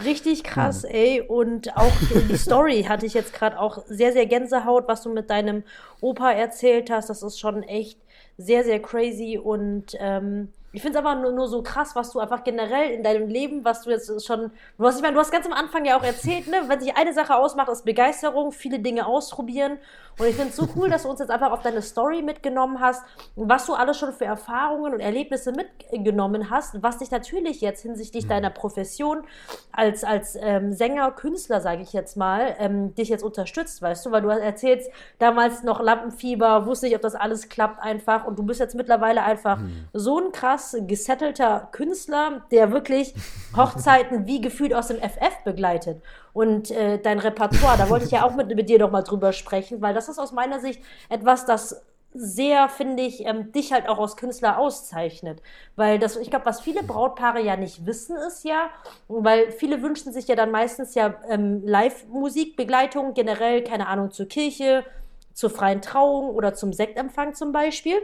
[0.02, 0.90] Richtig krass, hm.
[0.90, 1.20] ey.
[1.22, 1.92] Und auch
[2.28, 5.62] die Story hatte ich jetzt gerade auch sehr, sehr Gänsehaut, was du mit deinem
[6.00, 7.08] Opa erzählt hast.
[7.08, 7.98] Das ist schon echt
[8.36, 12.18] sehr, sehr crazy und ähm, ich finde es einfach nur, nur, so krass, was du
[12.18, 15.30] einfach generell in deinem Leben, was du jetzt schon, du hast, ich meine, du hast
[15.30, 18.80] ganz am Anfang ja auch erzählt, ne, wenn sich eine Sache ausmacht, ist Begeisterung, viele
[18.80, 19.78] Dinge ausprobieren.
[20.18, 22.80] Und ich finde es so cool, dass du uns jetzt einfach auf deine Story mitgenommen
[22.80, 23.04] hast,
[23.36, 28.24] was du alles schon für Erfahrungen und Erlebnisse mitgenommen hast, was dich natürlich jetzt hinsichtlich
[28.24, 28.30] mhm.
[28.30, 29.22] deiner Profession
[29.70, 34.10] als, als ähm, Sänger, Künstler, sage ich jetzt mal, ähm, dich jetzt unterstützt, weißt du,
[34.10, 38.42] weil du erzählst, damals noch Lampenfieber, wusste nicht, ob das alles klappt einfach und du
[38.42, 39.88] bist jetzt mittlerweile einfach mhm.
[39.92, 43.14] so ein krass krass gesettelter Künstler, der wirklich
[43.56, 46.02] Hochzeiten wie gefühlt aus dem FF begleitet.
[46.32, 49.32] Und äh, dein Repertoire, da wollte ich ja auch mit, mit dir noch mal drüber
[49.32, 51.82] sprechen, weil das ist aus meiner Sicht etwas, das
[52.16, 55.42] sehr, finde ich, ähm, dich halt auch als Künstler auszeichnet.
[55.74, 58.70] Weil das, ich glaube, was viele Brautpaare ja nicht wissen, ist ja,
[59.08, 64.84] weil viele wünschen sich ja dann meistens ja ähm, Live-Musikbegleitung, generell, keine Ahnung, zur Kirche,
[65.32, 67.96] zur freien Trauung oder zum Sektempfang zum Beispiel.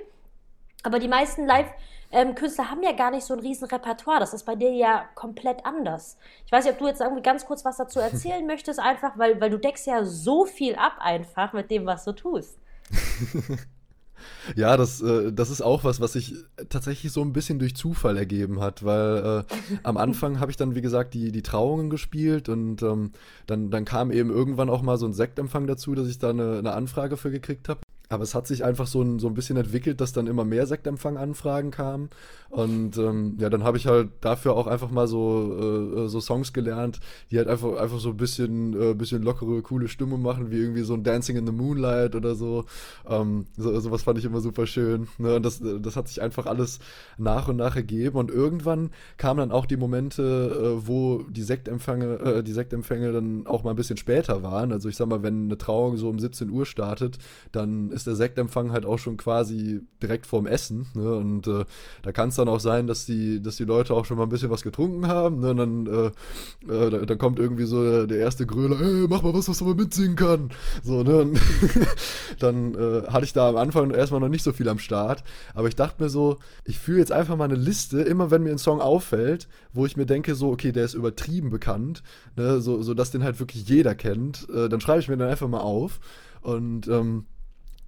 [0.82, 1.72] Aber die meisten Live-
[2.12, 4.20] ähm, Künstler haben ja gar nicht so ein riesen Repertoire.
[4.20, 6.16] Das ist bei dir ja komplett anders.
[6.44, 9.40] Ich weiß nicht, ob du jetzt irgendwie ganz kurz was dazu erzählen möchtest, einfach, weil,
[9.40, 12.58] weil du deckst ja so viel ab einfach mit dem, was du tust.
[14.56, 16.34] Ja, das, äh, das ist auch was, was sich
[16.68, 20.74] tatsächlich so ein bisschen durch Zufall ergeben hat, weil äh, am Anfang habe ich dann,
[20.74, 23.12] wie gesagt, die, die Trauungen gespielt und ähm,
[23.46, 26.58] dann, dann kam eben irgendwann auch mal so ein Sektempfang dazu, dass ich da eine,
[26.58, 27.80] eine Anfrage für gekriegt habe.
[28.12, 30.66] Aber es hat sich einfach so ein, so ein bisschen entwickelt, dass dann immer mehr
[30.66, 32.10] Sektempfang-Anfragen kamen.
[32.48, 36.52] Und ähm, ja, dann habe ich halt dafür auch einfach mal so, äh, so Songs
[36.52, 36.98] gelernt,
[37.30, 40.82] die halt einfach, einfach so ein bisschen, äh, bisschen lockere, coole Stimmung machen, wie irgendwie
[40.82, 42.64] so ein Dancing in the Moonlight oder so.
[43.08, 45.06] Ähm, so sowas fand ich immer super schön.
[45.18, 45.36] Ne?
[45.36, 46.80] Und das, das hat sich einfach alles
[47.16, 48.18] nach und nach ergeben.
[48.18, 50.22] Und irgendwann kamen dann auch die Momente,
[50.82, 54.72] äh, wo die Sektempfänge, äh, die Sektempfänge dann auch mal ein bisschen später waren.
[54.72, 57.18] Also ich sag mal, wenn eine Trauung so um 17 Uhr startet,
[57.52, 60.86] dann ist der Sektempfang halt auch schon quasi direkt vorm Essen.
[60.94, 61.14] Ne?
[61.14, 61.64] Und äh,
[62.02, 64.28] da kann es dann auch sein, dass die, dass die Leute auch schon mal ein
[64.28, 65.40] bisschen was getrunken haben.
[65.40, 65.50] Ne?
[65.50, 66.12] Und dann,
[66.68, 69.60] äh, äh, dann kommt irgendwie so der, der erste Gröler, hey, mach mal was, was
[69.60, 70.50] man mitsingen kann.
[70.82, 71.18] So, ne?
[71.18, 71.40] Und
[72.38, 75.22] dann äh, hatte ich da am Anfang erstmal noch nicht so viel am Start.
[75.54, 78.50] Aber ich dachte mir so, ich führe jetzt einfach mal eine Liste, immer wenn mir
[78.50, 82.02] ein Song auffällt, wo ich mir denke, so, okay, der ist übertrieben bekannt,
[82.36, 82.60] ne?
[82.60, 85.48] so, so dass den halt wirklich jeder kennt, äh, dann schreibe ich mir dann einfach
[85.48, 86.00] mal auf.
[86.42, 87.26] Und ähm,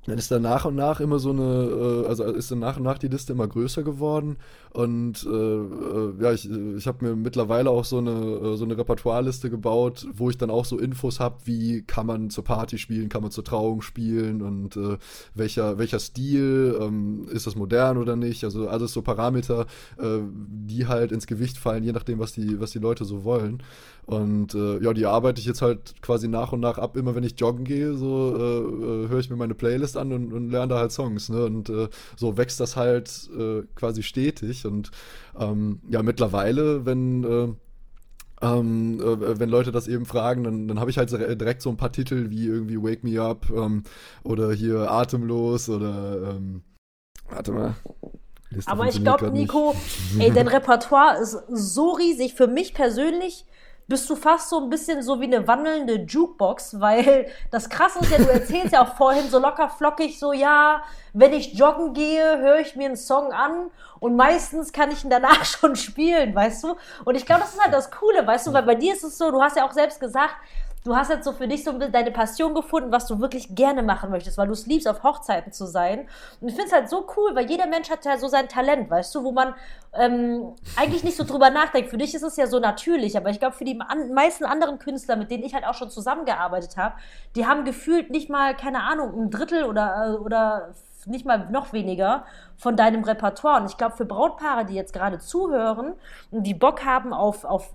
[0.06, 2.82] dann ist dann nach und nach immer so eine, äh, also ist dann nach und
[2.82, 4.36] nach die Liste immer größer geworden
[4.72, 8.78] und äh, äh, ja, ich, ich habe mir mittlerweile auch so eine, äh, so eine
[8.78, 13.10] Repertoireliste gebaut, wo ich dann auch so Infos habe, wie kann man zur Party spielen,
[13.10, 14.96] kann man zur Trauung spielen und äh,
[15.34, 19.66] welcher, welcher Stil, ähm, ist das modern oder nicht, also alles so Parameter,
[19.98, 23.62] äh, die halt ins Gewicht fallen, je nachdem, was die, was die Leute so wollen.
[24.04, 26.96] Und äh, ja, die arbeite ich jetzt halt quasi nach und nach ab.
[26.96, 30.32] Immer wenn ich joggen gehe, so äh, äh, höre ich mir meine Playlist an und,
[30.32, 31.28] und lerne da halt Songs.
[31.28, 31.44] Ne?
[31.44, 34.61] Und äh, so wächst das halt äh, quasi stetig.
[34.64, 34.90] Und
[35.38, 37.48] ähm, ja, mittlerweile, wenn äh,
[38.42, 41.76] ähm, äh, wenn Leute das eben fragen, dann, dann habe ich halt direkt so ein
[41.76, 43.84] paar Titel wie irgendwie Wake Me Up ähm,
[44.24, 46.62] oder hier Atemlos oder ähm,
[47.28, 47.76] warte mal.
[48.66, 49.74] Aber ich glaube, Nico,
[50.18, 52.34] ey, dein Repertoire ist so riesig.
[52.34, 53.46] Für mich persönlich
[53.88, 58.10] bist du fast so ein bisschen so wie eine wandelnde Jukebox, weil das Krasse ist
[58.10, 62.38] ja, du erzählst ja auch vorhin so locker flockig so, ja, wenn ich joggen gehe,
[62.38, 66.64] höre ich mir einen Song an und meistens kann ich ihn danach schon spielen, weißt
[66.64, 66.76] du?
[67.04, 69.18] Und ich glaube, das ist halt das Coole, weißt du, weil bei dir ist es
[69.18, 70.34] so, du hast ja auch selbst gesagt,
[70.84, 74.10] du hast jetzt so für dich so deine Passion gefunden, was du wirklich gerne machen
[74.10, 76.08] möchtest, weil du es liebst, auf Hochzeiten zu sein.
[76.40, 78.90] Und ich finde es halt so cool, weil jeder Mensch hat ja so sein Talent,
[78.90, 79.54] weißt du, wo man
[79.94, 81.90] ähm, eigentlich nicht so drüber nachdenkt.
[81.90, 83.78] Für dich ist es ja so natürlich, aber ich glaube, für die
[84.12, 86.94] meisten anderen Künstler, mit denen ich halt auch schon zusammengearbeitet habe,
[87.36, 90.74] die haben gefühlt nicht mal, keine Ahnung, ein Drittel oder, äh, oder
[91.06, 92.24] nicht mal noch weniger
[92.56, 93.60] von deinem Repertoire.
[93.60, 95.94] Und ich glaube, für Brautpaare, die jetzt gerade zuhören
[96.30, 97.72] und die Bock haben auf, auf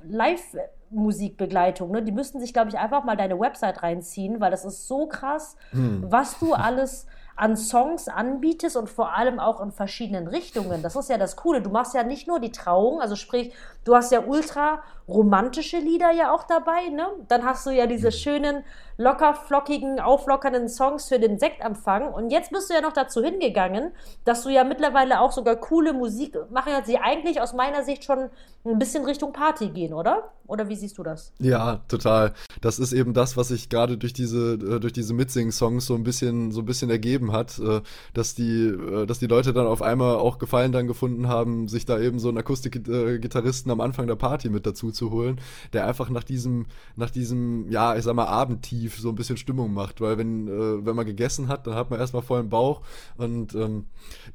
[0.91, 4.88] Live-Musikbegleitung, ne, die müssten sich, glaube ich, einfach mal deine Website reinziehen, weil das ist
[4.88, 6.06] so krass, hm.
[6.10, 10.82] was du alles an Songs anbietest und vor allem auch in verschiedenen Richtungen.
[10.82, 11.62] Das ist ja das Coole.
[11.62, 16.12] Du machst ja nicht nur die Trauung, also sprich, du hast ja ultra romantische Lieder
[16.12, 17.08] ja auch dabei, ne?
[17.28, 18.12] Dann hast du ja diese mhm.
[18.12, 18.63] schönen,
[18.98, 22.13] locker, flockigen, auflockernden Songs für den Sektempfang.
[22.13, 23.91] Und jetzt bist du ja noch dazu hingegangen,
[24.26, 28.04] dass du ja mittlerweile auch sogar coole Musik machen kannst, die eigentlich aus meiner Sicht
[28.04, 28.30] schon
[28.65, 30.32] ein bisschen Richtung Party gehen, oder?
[30.48, 31.34] Oder wie siehst du das?
[31.39, 32.34] Ja, total.
[32.62, 36.04] Das ist eben das, was sich gerade durch diese, äh, durch diese Mitsing-Songs so ein
[36.04, 37.82] bisschen, so ein bisschen ergeben hat, äh,
[38.13, 41.86] dass die, äh, dass die Leute dann auf einmal auch Gefallen dann gefunden haben, sich
[41.86, 45.39] da eben so einen Akustikgitarristen am Anfang der Party mit dazu zu holen,
[45.73, 49.73] der einfach nach diesem, nach diesem, ja, ich sag mal, Abendtief so ein bisschen Stimmung
[49.73, 50.01] macht.
[50.01, 52.81] Weil wenn, äh, wenn man gegessen hat, dann hat man erstmal vollen Bauch
[53.17, 53.86] und ähm,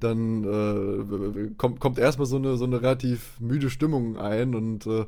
[0.01, 5.05] dann äh, kommt, kommt erstmal so eine, so eine relativ müde Stimmung ein und äh,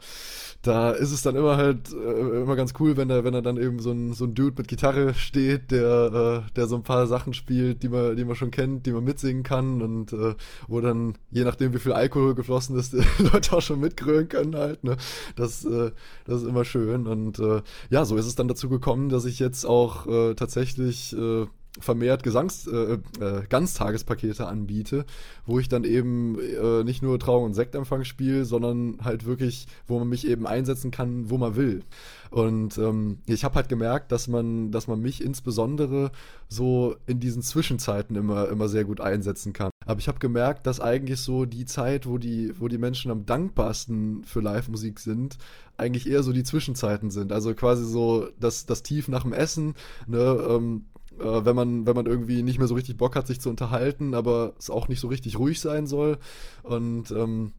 [0.62, 3.56] da ist es dann immer halt äh, immer ganz cool, wenn da, wenn da dann
[3.56, 7.06] eben so ein, so ein Dude mit Gitarre steht, der, äh, der so ein paar
[7.06, 10.34] Sachen spielt, die man, die man schon kennt, die man mitsingen kann und äh,
[10.68, 14.84] wo dann, je nachdem wie viel Alkohol geflossen ist, Leute auch schon mitgrölen können halt,
[14.84, 14.96] ne?
[15.36, 15.92] Das, äh,
[16.26, 17.06] das ist immer schön.
[17.06, 21.16] Und äh, ja, so ist es dann dazu gekommen, dass ich jetzt auch äh, tatsächlich
[21.16, 21.46] äh,
[21.80, 25.04] vermehrt Gesangs, äh, äh, Ganztagespakete anbiete,
[25.44, 29.98] wo ich dann eben äh, nicht nur Trauung und Sektempfang spiele, sondern halt wirklich, wo
[29.98, 31.82] man mich eben einsetzen kann, wo man will.
[32.30, 36.12] Und ähm, ich habe halt gemerkt, dass man, dass man mich insbesondere
[36.48, 39.70] so in diesen Zwischenzeiten immer, immer sehr gut einsetzen kann.
[39.86, 43.26] Aber ich habe gemerkt, dass eigentlich so die Zeit, wo die, wo die Menschen am
[43.26, 45.38] dankbarsten für Live-Musik sind,
[45.76, 47.32] eigentlich eher so die Zwischenzeiten sind.
[47.32, 49.74] Also quasi so das, das Tief nach dem Essen,
[50.06, 50.86] ne, ähm,
[51.18, 54.14] äh, wenn man, wenn man irgendwie nicht mehr so richtig Bock hat, sich zu unterhalten,
[54.14, 56.18] aber es auch nicht so richtig ruhig sein soll.
[56.62, 57.52] Und ähm,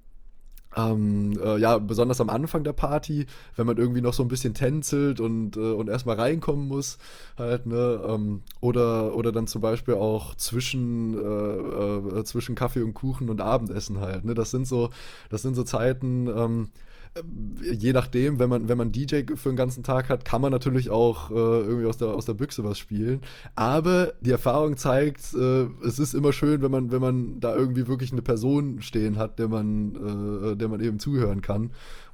[0.76, 4.54] ähm, äh, ja, besonders am Anfang der Party, wenn man irgendwie noch so ein bisschen
[4.54, 6.98] tänzelt und, äh, und erstmal reinkommen muss,
[7.38, 12.94] halt, ne, ähm, oder, oder dann zum Beispiel auch zwischen, äh, äh zwischen Kaffee und
[12.94, 14.90] Kuchen und Abendessen halt, ne, das sind so,
[15.30, 16.70] das sind so Zeiten, ähm,
[17.62, 20.90] je nachdem, wenn man, wenn man DJ für den ganzen Tag hat, kann man natürlich
[20.90, 23.22] auch äh, irgendwie aus der, aus der Büchse was spielen.
[23.56, 27.88] Aber die Erfahrung zeigt, äh, es ist immer schön, wenn man, wenn man da irgendwie
[27.88, 31.72] wirklich eine Person stehen hat, der man, äh, der man eben zuhören kann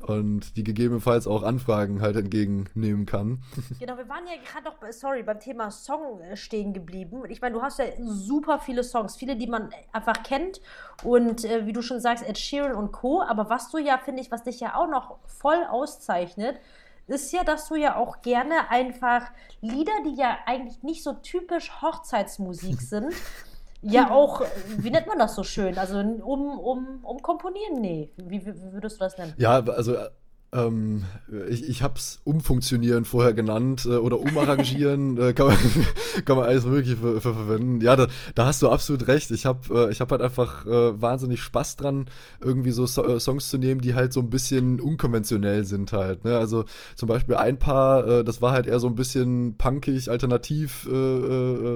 [0.07, 3.43] und die gegebenenfalls auch Anfragen halt entgegennehmen kann.
[3.79, 7.23] Genau, wir waren ja gerade noch, sorry, beim Thema Song äh, stehen geblieben.
[7.29, 10.61] Ich meine, du hast ja super viele Songs, viele, die man einfach kennt
[11.03, 13.21] und äh, wie du schon sagst, Ed Sheeran und Co.
[13.21, 16.59] Aber was du ja, finde ich, was dich ja auch noch voll auszeichnet,
[17.07, 21.81] ist ja, dass du ja auch gerne einfach Lieder, die ja eigentlich nicht so typisch
[21.81, 23.13] Hochzeitsmusik sind,
[23.81, 24.43] ja auch,
[24.77, 25.77] wie nennt man das so schön?
[25.77, 27.81] Also um, um, um komponieren?
[27.81, 28.11] Nee.
[28.17, 29.33] Wie, wie, würdest du das nennen?
[29.37, 29.95] Ja, also
[30.53, 31.05] ähm,
[31.49, 35.57] ich, ich habe es umfunktionieren vorher genannt äh, oder umarrangieren, äh, kann, man,
[36.25, 37.79] kann man alles mögliche für, für verwenden.
[37.79, 39.31] Ja, da, da, hast du absolut recht.
[39.31, 42.07] Ich habe äh, ich hab halt einfach äh, wahnsinnig Spaß dran,
[42.41, 46.25] irgendwie so so äh, Songs zu nehmen, die halt so ein bisschen unkonventionell sind halt.
[46.25, 46.37] Ne?
[46.37, 46.65] Also
[46.95, 50.95] zum Beispiel ein paar, äh, das war halt eher so ein bisschen punkig, alternativ äh,
[50.95, 51.75] äh,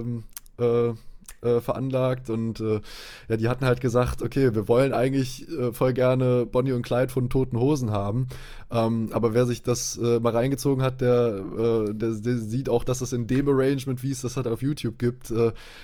[0.59, 0.97] ähm,
[1.45, 2.81] äh, veranlagt und äh,
[3.29, 7.11] ja, die hatten halt gesagt, okay, wir wollen eigentlich äh, voll gerne Bonnie und Clyde
[7.11, 8.27] von Toten Hosen haben,
[8.71, 12.83] ähm, aber wer sich das äh, mal reingezogen hat, der, äh, der, der, sieht auch,
[12.83, 15.31] dass es in dem Arrangement, wie es das halt auf YouTube gibt,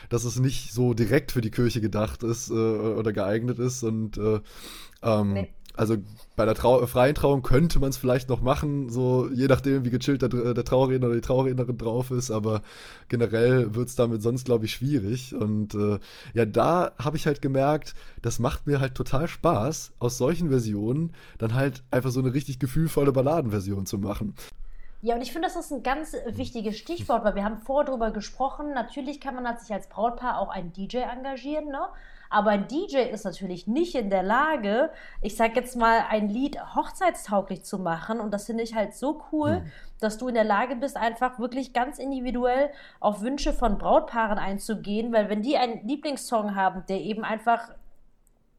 [0.10, 4.40] dass es nicht so direkt für die Kirche gedacht ist oder geeignet ist und äh,
[5.04, 5.50] ähm, nee
[5.82, 5.98] also
[6.36, 9.90] bei der Trau freien Trauung könnte man es vielleicht noch machen, so je nachdem, wie
[9.90, 12.62] gechillt der, der Trauredner oder die Traurednerin drauf ist, aber
[13.10, 15.34] generell wird es damit sonst, glaube ich, schwierig.
[15.34, 15.98] Und äh,
[16.36, 21.14] ja, da habe ich halt gemerkt, das macht mir halt total Spaß, aus solchen Versionen
[21.40, 24.36] dann halt einfach so eine richtig gefühlvolle Balladenversion zu machen.
[25.02, 28.12] Ja, und ich finde, das ist ein ganz wichtiges Stichwort, weil wir haben vorher darüber
[28.12, 28.72] gesprochen.
[28.76, 31.88] Natürlich kann man sich als Brautpaar auch einen DJ engagieren, ne?
[32.32, 34.90] Aber ein DJ ist natürlich nicht in der Lage,
[35.22, 38.22] ich sag jetzt mal, ein Lied hochzeitstauglich zu machen.
[38.22, 39.72] Und das finde ich halt so cool, mhm.
[40.00, 42.70] dass du in der Lage bist, einfach wirklich ganz individuell
[43.02, 45.12] auf Wünsche von Brautpaaren einzugehen.
[45.12, 47.70] Weil wenn die einen Lieblingssong haben, der eben einfach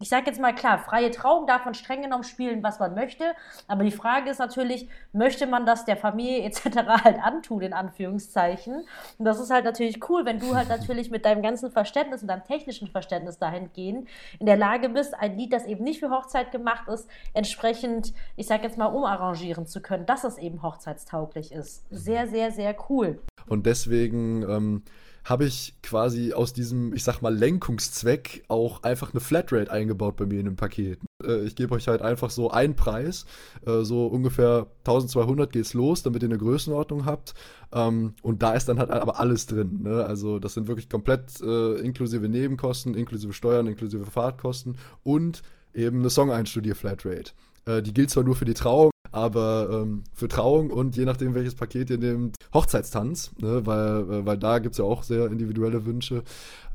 [0.02, 3.22] ich sage jetzt mal klar, freie Trauung darf man streng genommen spielen, was man möchte.
[3.68, 6.64] Aber die Frage ist natürlich, möchte man das der Familie etc.
[7.04, 8.84] halt antun, in Anführungszeichen.
[9.18, 12.28] Und das ist halt natürlich cool, wenn du halt natürlich mit deinem ganzen Verständnis und
[12.28, 14.08] deinem technischen Verständnis dahingehend
[14.40, 18.48] in der Lage bist, ein Lied, das eben nicht für Hochzeit gemacht ist, entsprechend, ich
[18.48, 21.84] sage jetzt mal, umarrangieren zu können, dass es eben hochzeitstauglich ist.
[21.90, 23.20] Sehr, sehr, sehr cool.
[23.46, 24.82] Und deswegen ähm,
[25.24, 30.26] habe ich quasi aus diesem, ich sag mal, Lenkungszweck auch einfach eine Flatrate eingebaut bei
[30.26, 30.98] mir in dem Paket.
[31.24, 33.26] Äh, ich gebe euch halt einfach so einen Preis,
[33.66, 37.34] äh, so ungefähr 1200 geht's los, damit ihr eine Größenordnung habt.
[37.72, 39.80] Ähm, und da ist dann halt aber alles drin.
[39.82, 40.04] Ne?
[40.04, 45.42] Also das sind wirklich komplett äh, inklusive Nebenkosten, inklusive Steuern, inklusive Fahrtkosten und
[45.74, 47.32] eben eine Song-Einstudier-Flatrate.
[47.66, 51.34] Äh, die gilt zwar nur für die Trauung, aber ähm, für Trauung und je nachdem,
[51.34, 55.26] welches Paket ihr nehmt, Hochzeitstanz, ne, weil, äh, weil da gibt es ja auch sehr
[55.26, 56.22] individuelle Wünsche.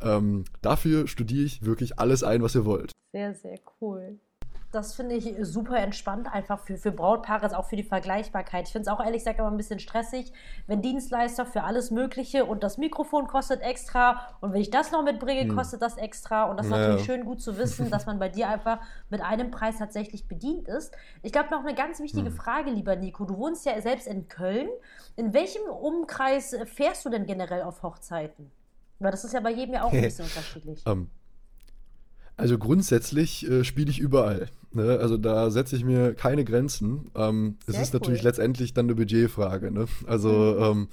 [0.02, 2.92] Ähm, dafür studiere ich wirklich alles ein, was ihr wollt.
[3.12, 4.20] Sehr, sehr cool.
[4.72, 8.68] Das finde ich super entspannt, einfach für, für Brautpaare, auch für die Vergleichbarkeit.
[8.68, 10.34] Ich finde es auch ehrlich gesagt immer ein bisschen stressig,
[10.68, 15.04] wenn Dienstleister für alles Mögliche und das Mikrofon kostet extra und wenn ich das noch
[15.04, 15.56] mitbringe, hm.
[15.56, 16.46] kostet das extra.
[16.46, 16.90] Und das ist naja.
[16.90, 20.68] natürlich schön gut zu wissen, dass man bei dir einfach mit einem Preis tatsächlich bedient
[20.68, 20.94] ist.
[21.24, 22.36] Ich glaube, noch eine ganz wichtige hm.
[22.36, 23.24] Frage, lieber Nico.
[23.24, 24.68] Du wohnst ja selbst in Köln.
[25.16, 28.52] In welchem Umkreis fährst du denn generell auf Hochzeiten?
[29.00, 30.86] Weil das ist ja bei jedem ja auch ein bisschen unterschiedlich.
[30.86, 31.12] Um, ähm,
[32.38, 34.48] also grundsätzlich äh, spiele ich überall.
[34.72, 35.00] Ne?
[35.02, 37.10] Also da setze ich mir keine Grenzen.
[37.16, 38.00] Ähm, es ist cool.
[38.00, 39.72] natürlich letztendlich dann eine Budgetfrage.
[39.72, 39.88] Ne?
[40.06, 40.64] Also mhm.
[40.64, 40.88] ähm,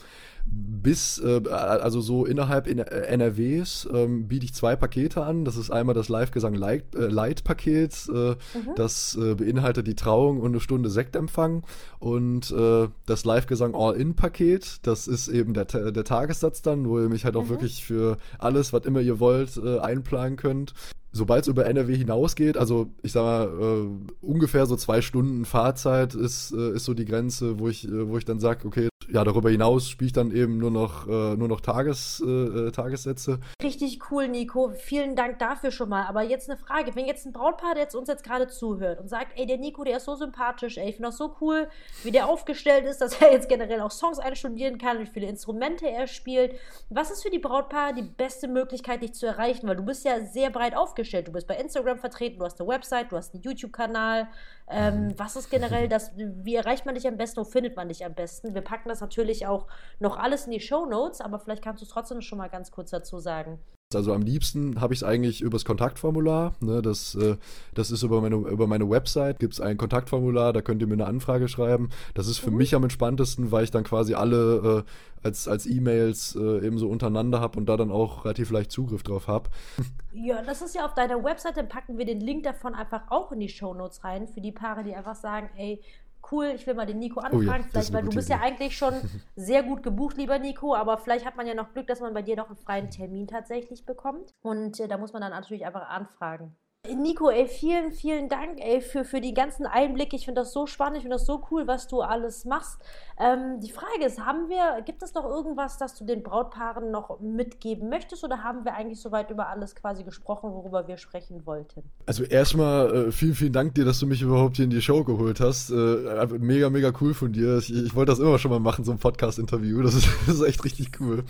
[0.46, 5.44] bis, äh, also so innerhalb NRWs ähm, biete ich zwei Pakete an.
[5.44, 8.08] Das ist einmal das Live-Gesang Light-Paket.
[8.08, 8.74] Äh, äh, mhm.
[8.76, 11.64] Das äh, beinhaltet die Trauung und eine Stunde Sektempfang.
[11.98, 17.24] Und äh, das Live-Gesang All-In-Paket, das ist eben der, der Tagessatz dann, wo ihr mich
[17.24, 17.50] halt auch mhm.
[17.50, 20.74] wirklich für alles, was immer ihr wollt, äh, einplanen könnt
[21.14, 26.14] sobald es über NRW hinausgeht, also ich sag mal, äh, ungefähr so zwei Stunden Fahrzeit
[26.14, 29.24] ist, äh, ist so die Grenze, wo ich, äh, wo ich dann sage, okay, ja,
[29.24, 33.38] darüber hinaus spiele ich dann eben nur noch, äh, nur noch Tages, äh, Tagessätze.
[33.62, 34.72] Richtig cool, Nico.
[34.76, 36.06] Vielen Dank dafür schon mal.
[36.06, 36.94] Aber jetzt eine Frage.
[36.94, 39.84] Wenn jetzt ein Brautpaar, der jetzt uns jetzt gerade zuhört und sagt, ey, der Nico,
[39.84, 41.68] der ist so sympathisch, ey, ich finde das so cool,
[42.02, 45.88] wie der aufgestellt ist, dass er jetzt generell auch Songs einstudieren kann, wie viele Instrumente
[45.88, 46.58] er spielt.
[46.90, 49.68] Was ist für die Brautpaare die beste Möglichkeit, dich zu erreichen?
[49.68, 51.28] Weil du bist ja sehr breit aufgestellt.
[51.28, 54.28] Du bist bei Instagram vertreten, du hast eine Website, du hast einen YouTube-Kanal.
[54.66, 55.18] Ähm, mhm.
[55.18, 58.14] was ist generell das, wie erreicht man dich am besten, wo findet man dich am
[58.14, 58.54] besten?
[58.54, 59.66] Wir packen das natürlich auch
[60.00, 62.70] noch alles in die Show Notes, aber vielleicht kannst du es trotzdem schon mal ganz
[62.70, 63.58] kurz dazu sagen.
[63.94, 66.54] Also am liebsten habe ich es eigentlich übers Kontaktformular.
[66.60, 67.36] Ne, das, äh,
[67.74, 70.94] das ist über meine, über meine Website, gibt es ein Kontaktformular, da könnt ihr mir
[70.94, 71.90] eine Anfrage schreiben.
[72.14, 72.56] Das ist für mhm.
[72.56, 74.90] mich am entspanntesten, weil ich dann quasi alle äh,
[75.24, 79.02] als, als E-Mails äh, eben so untereinander habe und da dann auch relativ leicht Zugriff
[79.02, 79.50] drauf habe.
[80.16, 83.32] Ja, das ist ja auf deiner Website, dann packen wir den Link davon einfach auch
[83.32, 85.82] in die Show Notes rein, für die Paare, die einfach sagen, ey,
[86.30, 88.38] cool, ich will mal den Nico anfragen, oh ja, vielleicht, weil du bist Idee.
[88.38, 88.94] ja eigentlich schon
[89.36, 92.22] sehr gut gebucht, lieber Nico, aber vielleicht hat man ja noch Glück, dass man bei
[92.22, 94.34] dir noch einen freien Termin tatsächlich bekommt.
[94.42, 96.56] Und äh, da muss man dann natürlich einfach anfragen.
[96.86, 100.16] Nico, ey, vielen, vielen Dank, ey, für, für die ganzen Einblicke.
[100.16, 102.78] Ich finde das so spannend, ich finde das so cool, was du alles machst.
[103.18, 107.20] Ähm, die Frage ist, haben wir, gibt es noch irgendwas, das du den Brautpaaren noch
[107.20, 111.84] mitgeben möchtest oder haben wir eigentlich soweit über alles quasi gesprochen, worüber wir sprechen wollten?
[112.04, 115.04] Also erstmal äh, vielen, vielen Dank dir, dass du mich überhaupt hier in die Show
[115.04, 115.70] geholt hast.
[115.70, 117.56] Äh, mega, mega cool von dir.
[117.56, 119.80] Ich, ich wollte das immer schon mal machen, so ein Podcast-Interview.
[119.80, 121.24] Das ist, das ist echt richtig cool.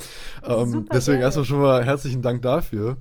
[0.44, 1.26] Ähm, deswegen geil.
[1.26, 2.96] erstmal schon mal herzlichen Dank dafür.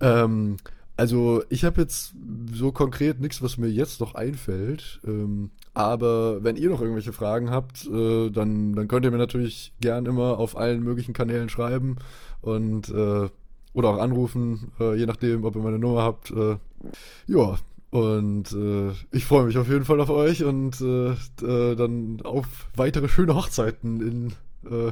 [0.00, 0.58] Ähm,
[0.98, 2.12] also ich habe jetzt
[2.52, 5.00] so konkret nichts, was mir jetzt noch einfällt.
[5.06, 9.72] Ähm, aber wenn ihr noch irgendwelche Fragen habt, äh, dann, dann könnt ihr mir natürlich
[9.80, 11.96] gern immer auf allen möglichen Kanälen schreiben
[12.42, 13.28] und äh,
[13.74, 16.32] oder auch anrufen, äh, je nachdem, ob ihr meine Nummer habt.
[16.32, 16.56] Äh,
[17.28, 17.56] ja,
[17.90, 21.14] und äh, ich freue mich auf jeden Fall auf euch und äh,
[21.76, 24.32] dann auf weitere schöne Hochzeiten in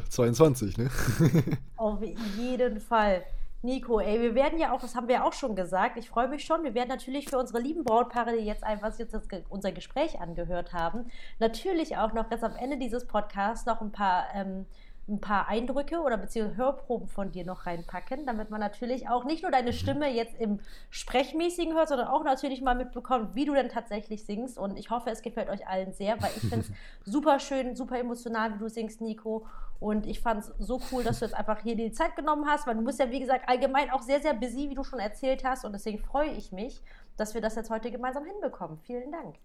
[0.09, 0.79] 22.
[0.79, 0.89] Ne?
[1.77, 2.01] auf
[2.39, 3.25] jeden Fall.
[3.67, 6.45] Nico, ey, wir werden ja auch, das haben wir auch schon gesagt, ich freue mich
[6.45, 9.15] schon, wir werden natürlich für unsere lieben Brautpaare, die jetzt einfach jetzt
[9.49, 14.29] unser Gespräch angehört haben, natürlich auch noch ganz am Ende dieses Podcasts noch ein paar
[14.35, 14.67] ähm,
[15.09, 19.43] ein paar Eindrücke oder beziehungsweise Hörproben von dir noch reinpacken, damit man natürlich auch nicht
[19.43, 20.59] nur deine Stimme jetzt im
[20.91, 24.59] Sprechmäßigen hört, sondern auch natürlich mal mitbekommt, wie du denn tatsächlich singst.
[24.59, 26.71] Und ich hoffe, es gefällt euch allen sehr, weil ich finde es
[27.05, 29.47] super schön, super emotional, wie du singst, Nico.
[29.79, 32.67] Und ich fand es so cool, dass du jetzt einfach hier die Zeit genommen hast,
[32.67, 35.45] weil du bist ja, wie gesagt, allgemein auch sehr, sehr busy, wie du schon erzählt
[35.45, 35.65] hast.
[35.65, 36.83] Und deswegen freue ich mich,
[37.17, 38.79] dass wir das jetzt heute gemeinsam hinbekommen.
[38.79, 39.37] Vielen Dank.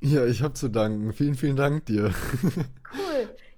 [0.00, 1.12] Ja, ich habe zu danken.
[1.12, 2.12] Vielen, vielen Dank dir.
[2.90, 3.07] Cool.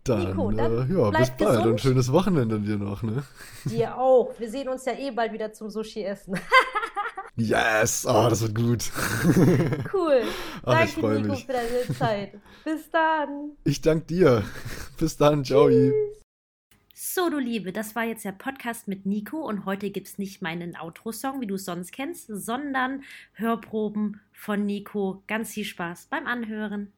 [0.05, 1.67] Dann, Nico, dann äh, ja, bis bald gesund.
[1.67, 3.23] und schönes Wochenende dir noch, ne?
[3.67, 4.33] Dir auch.
[4.39, 6.39] Wir sehen uns ja eh bald wieder zum Sushi essen.
[7.37, 8.05] Yes!
[8.07, 8.91] Oh, das wird gut.
[9.95, 10.23] Cool.
[10.65, 11.47] Ach, ich Danke, Nico, mich.
[11.47, 12.33] für deine Zeit.
[12.65, 13.53] Bis dann.
[13.65, 14.45] Ich danke dir.
[14.99, 15.71] Bis dann, ciao.
[16.95, 20.43] So, du Liebe, das war jetzt der Podcast mit Nico und heute gibt es nicht
[20.43, 25.23] meinen Outro-Song, wie du es sonst kennst, sondern Hörproben von Nico.
[25.27, 26.93] Ganz viel Spaß beim Anhören.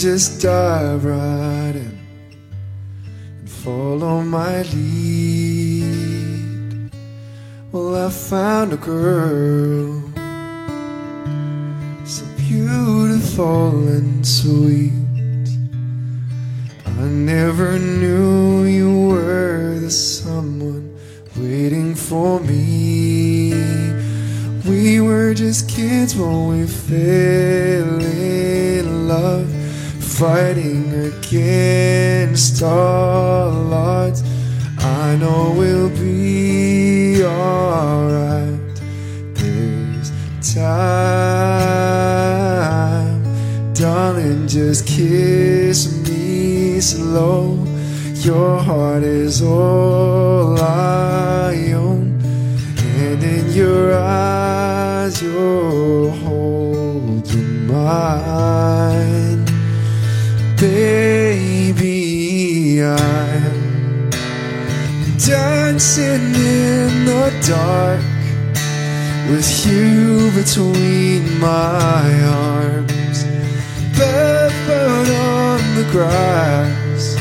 [0.00, 1.98] Just dive right in
[3.38, 5.90] and follow my lead.
[7.70, 10.00] Well, I found a girl
[12.06, 14.92] so beautiful and sweet.
[16.86, 20.96] I never knew you were the someone
[21.36, 23.52] waiting for me.
[24.66, 29.59] We were just kids when we fell in love,
[30.18, 34.22] fighting against all odds.
[34.78, 38.58] I know we'll be alright
[39.34, 40.10] this
[40.54, 40.80] time.
[43.72, 47.66] Darling, just kiss me slow.
[48.16, 52.20] Your heart is all I own,
[52.76, 59.29] and in your eyes, you're holding mine.
[62.82, 64.10] I'm
[65.18, 68.00] dancing in the dark
[69.30, 73.24] with you between my arms,
[73.98, 77.16] barefoot on the grass,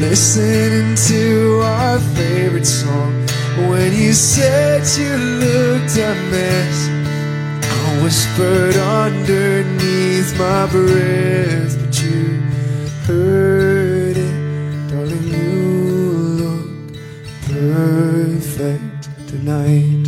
[0.00, 3.12] listening to our favorite song.
[3.68, 6.88] When you said you looked a mess,
[7.64, 12.40] I whispered underneath my breath, but you
[13.06, 13.43] heard
[17.74, 20.06] perfect tonight.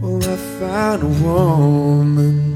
[0.00, 2.54] Well, I found a woman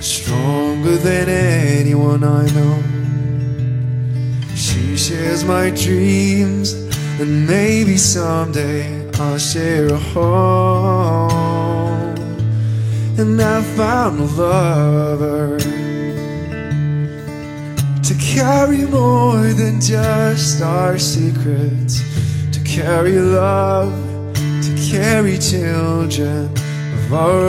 [0.00, 2.76] stronger than anyone I know.
[4.54, 6.74] She shares my dreams,
[7.20, 8.84] and maybe someday
[9.18, 11.38] I'll share a home.
[13.18, 15.57] And I found a lover
[18.34, 22.02] carry more than just our secrets,
[22.52, 23.90] to carry love,
[24.34, 26.44] to carry children
[26.94, 27.46] of our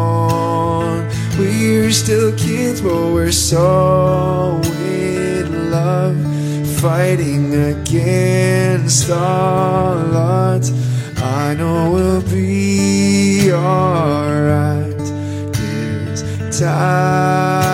[0.00, 0.34] own.
[1.38, 6.16] We're still kids, but we're so in love,
[6.80, 10.72] fighting against all odds.
[11.20, 14.96] I know we'll be alright
[15.52, 17.73] this time.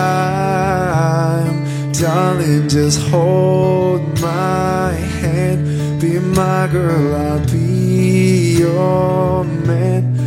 [2.01, 4.91] Darling, just hold my
[5.21, 6.01] hand.
[6.01, 10.17] Be my girl, I'll be your man.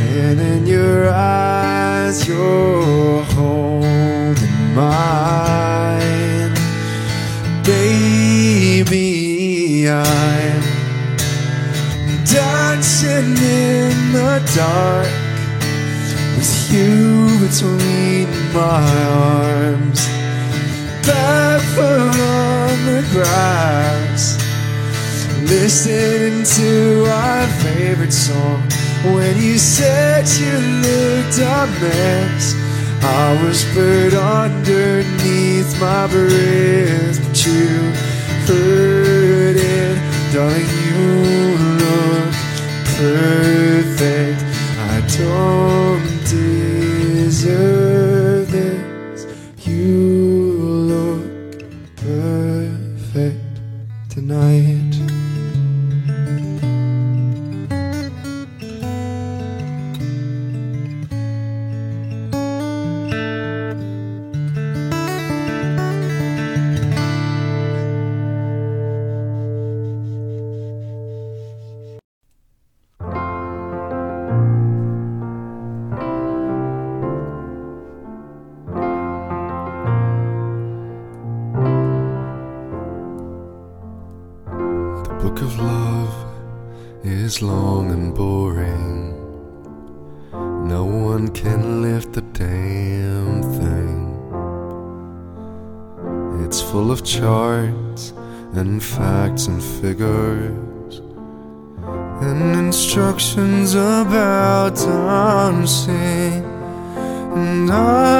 [0.00, 6.54] And in your eyes, you're holding mine.
[7.64, 9.10] Baby,
[9.90, 10.62] I'm
[12.24, 15.06] dancing in the dark
[16.38, 20.00] with you between my arms,
[21.06, 24.36] barefoot on the grass,
[25.42, 28.62] listening to our favorite song.
[29.04, 30.52] When you said you
[30.86, 32.54] looked a mess,
[33.02, 37.92] I whispered underneath my breath, but you
[38.46, 39.98] heard it,
[40.34, 40.68] darling.
[40.84, 42.32] You look
[42.98, 44.40] perfect.
[44.92, 47.79] I don't deserve
[93.58, 93.98] thing.
[96.44, 98.12] It's full of charts
[98.54, 101.00] and facts and figures
[102.22, 106.44] and instructions about dancing.
[107.34, 108.10] And I,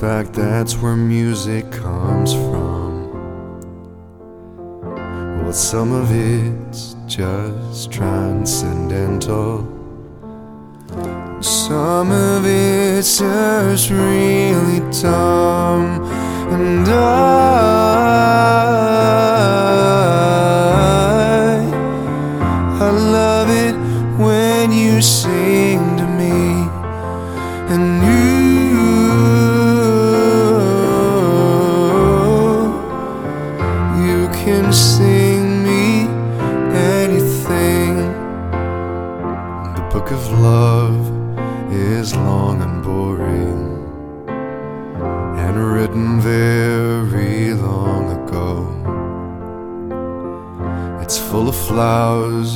[0.00, 3.10] fact that's where music comes from.
[5.42, 9.66] Well some of it's just transcendental.
[11.40, 16.04] Some of it's just really dumb,
[16.52, 17.58] and I,
[34.68, 36.06] can sing me
[37.00, 37.96] anything.
[39.76, 41.00] The book of love
[41.72, 43.62] is long and boring
[45.38, 48.50] and written very long ago.
[51.02, 52.47] It's full of flowers